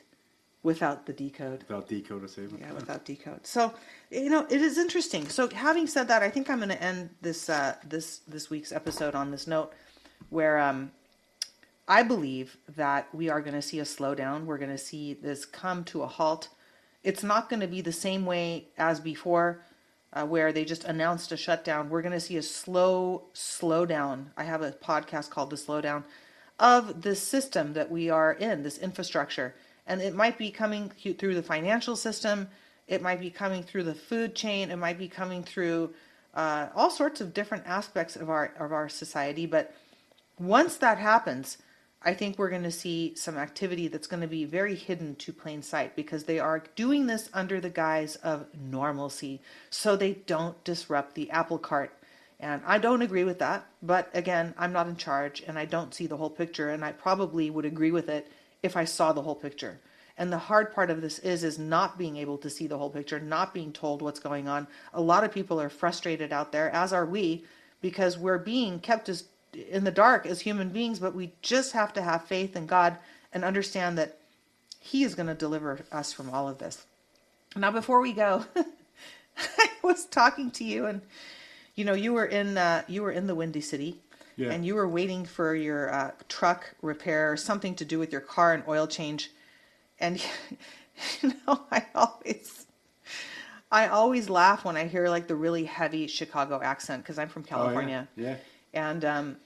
[0.63, 1.63] without the decode.
[1.67, 2.51] Without decode it.
[2.59, 3.45] Yeah, without decode.
[3.45, 3.73] So,
[4.09, 5.27] you know, it is interesting.
[5.27, 8.71] So, having said that, I think I'm going to end this uh, this this week's
[8.71, 9.73] episode on this note,
[10.29, 10.91] where um,
[11.87, 14.45] I believe that we are going to see a slowdown.
[14.45, 16.49] We're going to see this come to a halt.
[17.03, 19.61] It's not going to be the same way as before,
[20.13, 21.89] uh, where they just announced a shutdown.
[21.89, 24.27] We're going to see a slow slowdown.
[24.35, 26.03] I have a podcast called The Slowdown
[26.59, 29.55] of the system that we are in, this infrastructure.
[29.85, 32.49] And it might be coming through the financial system,
[32.87, 35.93] it might be coming through the food chain, it might be coming through
[36.33, 39.45] uh, all sorts of different aspects of our of our society.
[39.45, 39.73] But
[40.39, 41.57] once that happens,
[42.01, 45.33] I think we're going to see some activity that's going to be very hidden to
[45.33, 50.63] plain sight because they are doing this under the guise of normalcy so they don't
[50.63, 51.91] disrupt the apple cart.
[52.39, 53.65] And I don't agree with that.
[53.81, 56.69] But again, I'm not in charge and I don't see the whole picture.
[56.69, 58.31] And I probably would agree with it
[58.61, 59.79] if I saw the whole picture.
[60.17, 62.89] And the hard part of this is is not being able to see the whole
[62.89, 64.67] picture, not being told what's going on.
[64.93, 67.45] A lot of people are frustrated out there, as are we,
[67.81, 71.93] because we're being kept as in the dark as human beings, but we just have
[71.93, 72.97] to have faith in God
[73.31, 74.17] and understand that
[74.79, 76.85] He is going to deliver us from all of this.
[77.55, 78.45] Now, before we go,
[79.37, 81.01] I was talking to you, and
[81.75, 83.97] you know, you were in uh, you were in the Windy City,
[84.35, 84.51] Yeah.
[84.51, 88.21] and you were waiting for your uh, truck repair, or something to do with your
[88.21, 89.31] car and oil change,
[89.99, 90.23] and
[91.21, 92.65] you know, I always.
[93.69, 97.43] I always laugh when I hear like the really heavy Chicago accent because I'm from
[97.43, 98.07] California.
[98.17, 98.35] Oh, yeah.
[98.73, 99.37] And um,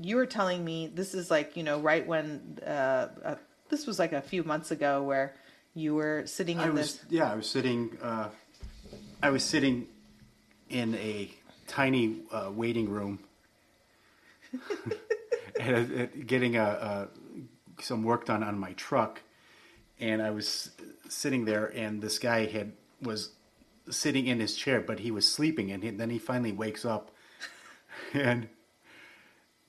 [0.00, 3.34] you were telling me this is like you know right when uh, uh,
[3.68, 5.34] this was like a few months ago where
[5.74, 6.98] you were sitting in I this.
[6.98, 7.96] was yeah, I was sitting.
[8.02, 8.30] Uh,
[9.22, 9.86] I was sitting
[10.68, 11.30] in a
[11.66, 13.20] tiny uh, waiting room,
[15.60, 17.08] and, uh, getting a,
[17.78, 19.22] a some work done on my truck,
[20.00, 20.70] and I was
[21.08, 22.72] sitting there, and this guy had
[23.02, 23.30] was
[23.88, 27.10] sitting in his chair, but he was sleeping, and he, then he finally wakes up,
[28.14, 28.48] and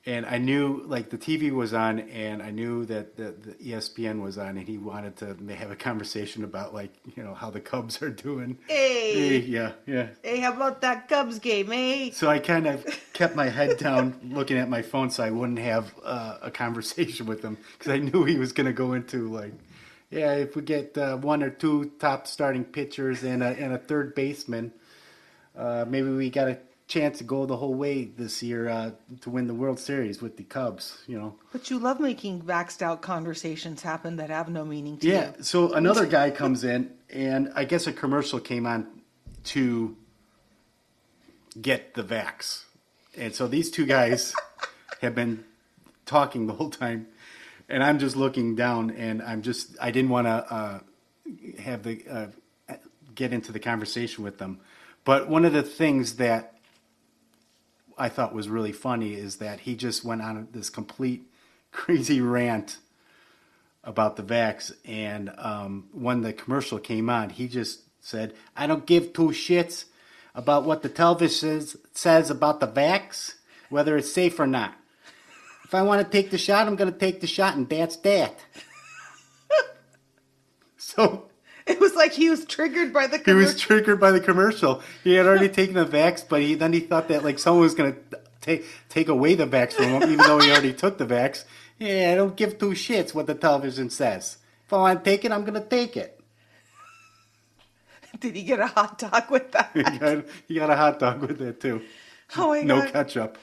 [0.06, 4.22] and I knew like the TV was on, and I knew that the, the ESPN
[4.22, 7.60] was on, and he wanted to have a conversation about like you know how the
[7.60, 8.58] Cubs are doing.
[8.68, 10.08] Hey, yeah, yeah.
[10.24, 12.10] hey, how about that Cubs game, eh?
[12.14, 15.60] So I kind of kept my head down, looking at my phone, so I wouldn't
[15.60, 19.30] have uh, a conversation with him because I knew he was going to go into
[19.30, 19.54] like,
[20.12, 23.78] yeah, if we get uh, one or two top starting pitchers and a and a
[23.78, 24.72] third baseman,
[25.58, 28.92] uh, maybe we got a chance to go the whole way this year uh,
[29.22, 30.98] to win the World Series with the Cubs.
[31.08, 31.36] You know.
[31.54, 35.14] But you love making vaxxed out conversations happen that have no meaning to Yeah.
[35.14, 35.20] you.
[35.20, 35.32] Yeah.
[35.42, 38.88] So another guy comes in, and I guess a commercial came on
[39.46, 39.96] to
[41.62, 42.64] get the vax,
[43.18, 44.34] and so these two guys
[45.02, 45.44] have been
[46.06, 47.08] talking the whole time,
[47.72, 50.80] and I'm just looking down, and I'm just I didn't want to uh,
[51.60, 52.76] have the uh,
[53.16, 54.60] get into the conversation with them,
[55.06, 56.58] but one of the things that
[57.98, 61.24] I thought was really funny is that he just went on this complete
[61.72, 62.78] crazy rant
[63.84, 68.86] about the vax, and um, when the commercial came on, he just said, "I don't
[68.86, 69.86] give two shits
[70.36, 73.36] about what the television says, says about the vax,
[73.70, 74.76] whether it's safe or not.
[75.72, 77.96] If I want to take the shot, I'm going to take the shot, and that's
[77.98, 78.38] that."
[80.78, 81.30] so
[81.66, 83.54] It was like he was triggered by the he commercial.
[83.54, 84.82] was triggered by the commercial.
[85.04, 87.76] He had already taken the vax, but he then he thought that like someone was
[87.76, 91.06] going to take take away the vax from him, even though he already took the
[91.06, 91.46] vax.
[91.80, 94.38] Yeah, I don't give two shits what the television says.
[94.66, 96.20] If I want to take it, I'm going to take it.
[98.20, 99.72] Did he get a hot dog with that?
[99.74, 101.82] He got, he got a hot dog with it too.
[102.38, 102.94] Oh my No god!
[102.94, 103.38] ketchup.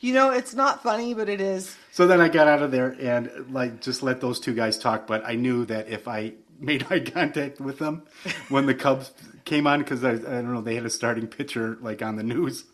[0.00, 1.74] You know, it's not funny, but it is.
[1.90, 5.06] So then I got out of there and like just let those two guys talk.
[5.06, 8.02] But I knew that if I made eye contact with them
[8.48, 9.12] when the Cubs
[9.44, 12.22] came on, because I, I don't know, they had a starting pitcher like on the
[12.22, 12.64] news,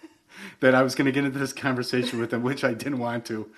[0.60, 3.26] that I was going to get into this conversation with them, which I didn't want
[3.26, 3.50] to.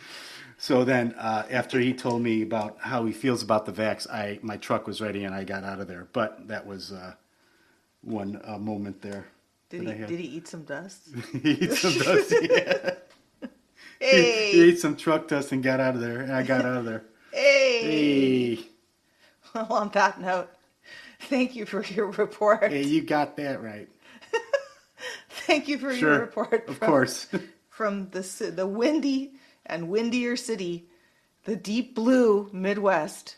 [0.58, 4.38] So then, uh, after he told me about how he feels about the vax, I
[4.42, 6.06] my truck was ready and I got out of there.
[6.12, 7.14] But that was uh,
[8.02, 9.26] one uh, moment there.
[9.70, 10.06] Did he?
[10.06, 11.08] Did he eat some dust?
[11.42, 12.32] he ate some dust.
[12.42, 12.90] Yeah.
[14.02, 16.20] He, Hey, he ate some truck dust and got out of there.
[16.20, 17.04] And I got out of there.
[17.32, 18.56] hey.
[18.56, 18.64] Hey,
[19.54, 20.48] Well, on that note,
[21.20, 22.70] thank you for your report.
[22.72, 23.88] hey, you got that right.
[25.46, 26.68] Thank you for your Sure, report.
[26.68, 27.26] of from- course.
[27.68, 28.20] From the
[28.54, 29.32] the windy
[29.64, 30.88] and windier city,
[31.44, 33.36] the deep blue Midwest,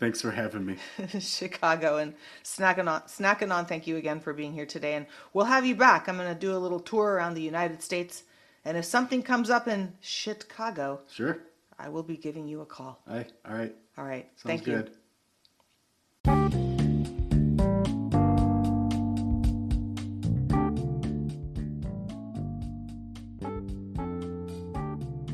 [0.00, 0.76] Thanks for having me.
[1.20, 3.66] Chicago, and Snack Anon Snack Anon.
[3.66, 6.08] Thank you again for being here today, and we'll have you back.
[6.08, 8.22] I'm going to do a little tour around the United States,
[8.64, 11.38] and if something comes up in Chicago, Sure.
[11.78, 13.02] I will be giving you a call.
[13.08, 13.32] All right.
[13.48, 13.74] All right.
[13.98, 14.26] All right.
[14.36, 14.88] Sounds Thank good.
[14.88, 14.94] you.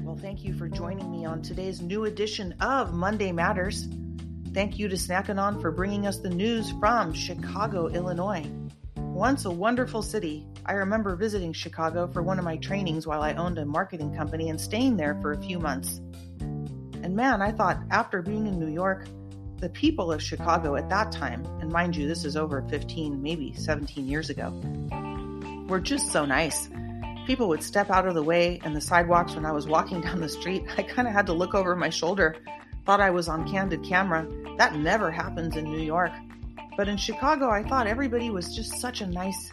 [0.02, 3.88] Well, thank you for joining me on today's new edition of Monday Matters.
[4.52, 8.44] Thank you to Snack Anon for bringing us the news from Chicago, Illinois.
[9.20, 13.34] Once a wonderful city, I remember visiting Chicago for one of my trainings while I
[13.34, 16.00] owned a marketing company and staying there for a few months.
[16.40, 19.08] And man, I thought after being in New York,
[19.58, 23.52] the people of Chicago at that time, and mind you, this is over 15, maybe
[23.52, 24.58] 17 years ago,
[25.68, 26.70] were just so nice.
[27.26, 30.22] People would step out of the way and the sidewalks when I was walking down
[30.22, 30.64] the street.
[30.78, 32.36] I kind of had to look over my shoulder,
[32.86, 34.26] thought I was on candid camera.
[34.56, 36.12] That never happens in New York.
[36.76, 39.50] But in Chicago, I thought everybody was just such a nice,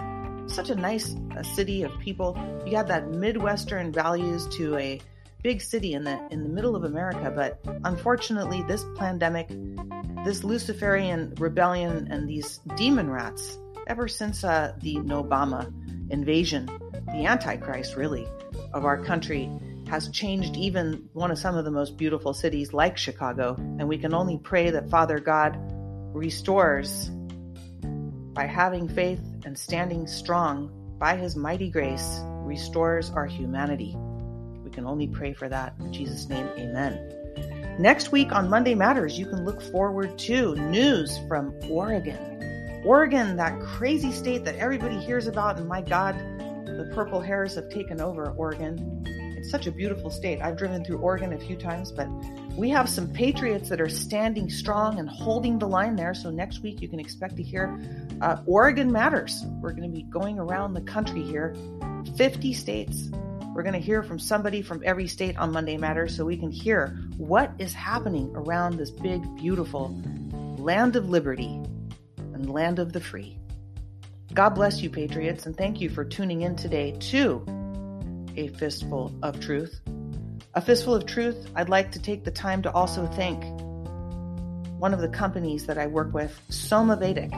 [0.47, 2.38] such a nice uh, city of people.
[2.65, 5.01] You had that Midwestern values to a
[5.43, 7.32] big city in the in the middle of America.
[7.34, 9.49] But unfortunately, this pandemic,
[10.26, 13.57] this Luciferian rebellion, and these demon rats,
[13.88, 15.72] ever since uh, the Obama
[16.09, 16.65] invasion,
[17.07, 18.28] the Antichrist really
[18.74, 19.49] of our country
[19.88, 23.55] has changed even one of some of the most beautiful cities like Chicago.
[23.57, 25.57] And we can only pray that Father God
[26.13, 27.09] restores
[28.33, 33.95] by having faith and standing strong by his mighty grace restores our humanity.
[34.63, 35.75] We can only pray for that.
[35.79, 37.77] In Jesus' name, amen.
[37.79, 42.81] Next week on Monday Matters, you can look forward to news from Oregon.
[42.83, 46.15] Oregon, that crazy state that everybody hears about, and my God,
[46.65, 49.03] the purple hairs have taken over Oregon.
[49.37, 50.41] It's such a beautiful state.
[50.41, 52.07] I've driven through Oregon a few times, but
[52.57, 56.15] we have some patriots that are standing strong and holding the line there.
[56.15, 57.79] So next week you can expect to hear
[58.21, 59.43] uh, Oregon Matters.
[59.61, 61.55] We're going to be going around the country here,
[62.17, 63.11] 50 states.
[63.53, 66.49] We're going to hear from somebody from every state on Monday Matters so we can
[66.49, 69.95] hear what is happening around this big, beautiful
[70.57, 71.61] land of liberty
[72.17, 73.37] and land of the free.
[74.33, 77.45] God bless you, Patriots, and thank you for tuning in today to
[78.35, 79.79] A Fistful of Truth.
[80.57, 83.43] A Fistful of Truth, I'd like to take the time to also thank
[84.79, 87.29] one of the companies that I work with, Somavedic.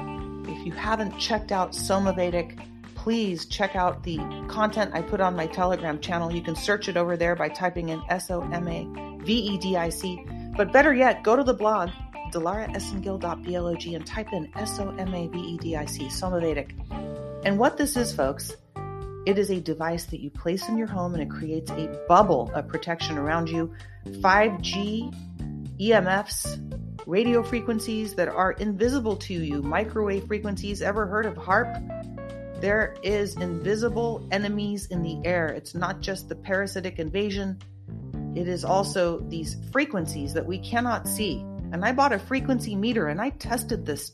[0.48, 2.58] If you haven't checked out Somavedic,
[2.96, 6.34] please check out the content I put on my Telegram channel.
[6.34, 8.88] You can search it over there by typing in S O M A
[9.26, 10.26] V E D I C.
[10.56, 11.90] But better yet, go to the blog,
[12.32, 16.72] dilaraesengil.blog, and type in S O M A V E D I C, Somavedic.
[17.44, 18.56] And what this is, folks,
[19.30, 22.52] it is a device that you place in your home and it creates a bubble
[22.56, 23.72] of protection around you.
[24.08, 25.14] 5G,
[25.80, 30.82] EMFs, radio frequencies that are invisible to you, microwave frequencies.
[30.82, 32.60] Ever heard of HAARP?
[32.60, 35.50] There is invisible enemies in the air.
[35.50, 37.60] It's not just the parasitic invasion,
[38.36, 41.42] it is also these frequencies that we cannot see.
[41.72, 44.12] And I bought a frequency meter and I tested this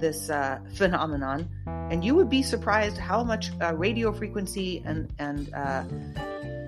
[0.00, 5.52] this uh, phenomenon, and you would be surprised how much uh, radio frequency and and
[5.54, 5.84] uh,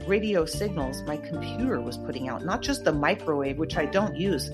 [0.06, 2.44] radio signals my computer was putting out.
[2.44, 4.50] Not just the microwave, which I don't use.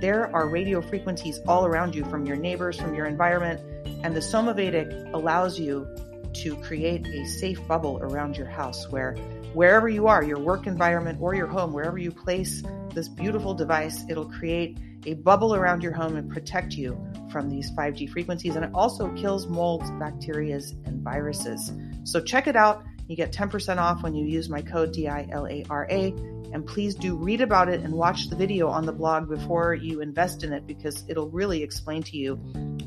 [0.00, 3.60] There are radio frequencies all around you from your neighbors, from your environment,
[4.02, 5.86] and the Somavedic allows you
[6.34, 9.14] to create a safe bubble around your house where
[9.54, 12.62] wherever you are, your work environment or your home, wherever you place
[12.94, 16.96] this beautiful device, it'll create a bubble around your home and protect you
[17.32, 18.54] from these 5G frequencies.
[18.54, 21.72] And it also kills molds, bacteria, and viruses.
[22.04, 22.84] So check it out.
[23.08, 26.52] You get 10% off when you use my code DILARA.
[26.52, 30.00] And please do read about it and watch the video on the blog before you
[30.02, 32.34] invest in it because it'll really explain to you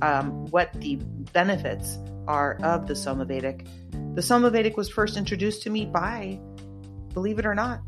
[0.01, 0.97] um, what the
[1.33, 3.67] benefits are of the Somavedic.
[4.15, 6.39] The Somavedic was first introduced to me by,
[7.13, 7.81] believe it or not,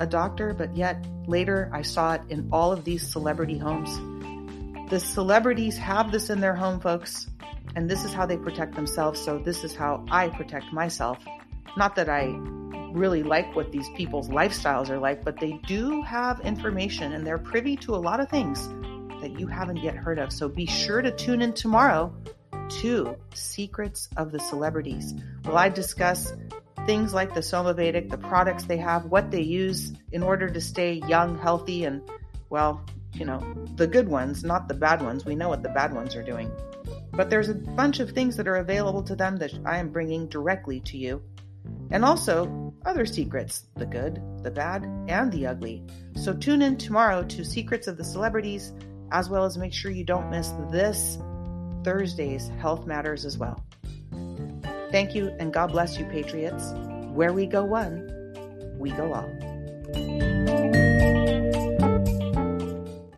[0.00, 3.90] a doctor, but yet later I saw it in all of these celebrity homes.
[4.92, 7.26] The celebrities have this in their home, folks,
[7.76, 9.18] and this is how they protect themselves.
[9.18, 11.16] So, this is how I protect myself.
[11.78, 12.24] Not that I
[12.92, 17.38] really like what these people's lifestyles are like, but they do have information and they're
[17.38, 18.68] privy to a lot of things
[19.22, 20.30] that you haven't yet heard of.
[20.30, 22.14] So, be sure to tune in tomorrow
[22.82, 25.14] to Secrets of the Celebrities.
[25.46, 26.34] Will I discuss
[26.84, 31.00] things like the Somavedic, the products they have, what they use in order to stay
[31.08, 32.02] young, healthy, and,
[32.50, 32.84] well,
[33.14, 33.40] you know,
[33.76, 35.24] the good ones, not the bad ones.
[35.24, 36.50] We know what the bad ones are doing.
[37.12, 40.28] But there's a bunch of things that are available to them that I am bringing
[40.28, 41.22] directly to you.
[41.90, 45.84] And also other secrets the good, the bad, and the ugly.
[46.16, 48.72] So tune in tomorrow to Secrets of the Celebrities,
[49.12, 51.18] as well as make sure you don't miss this
[51.84, 53.62] Thursday's Health Matters as well.
[54.90, 56.72] Thank you, and God bless you, Patriots.
[57.12, 61.51] Where we go one, we go all.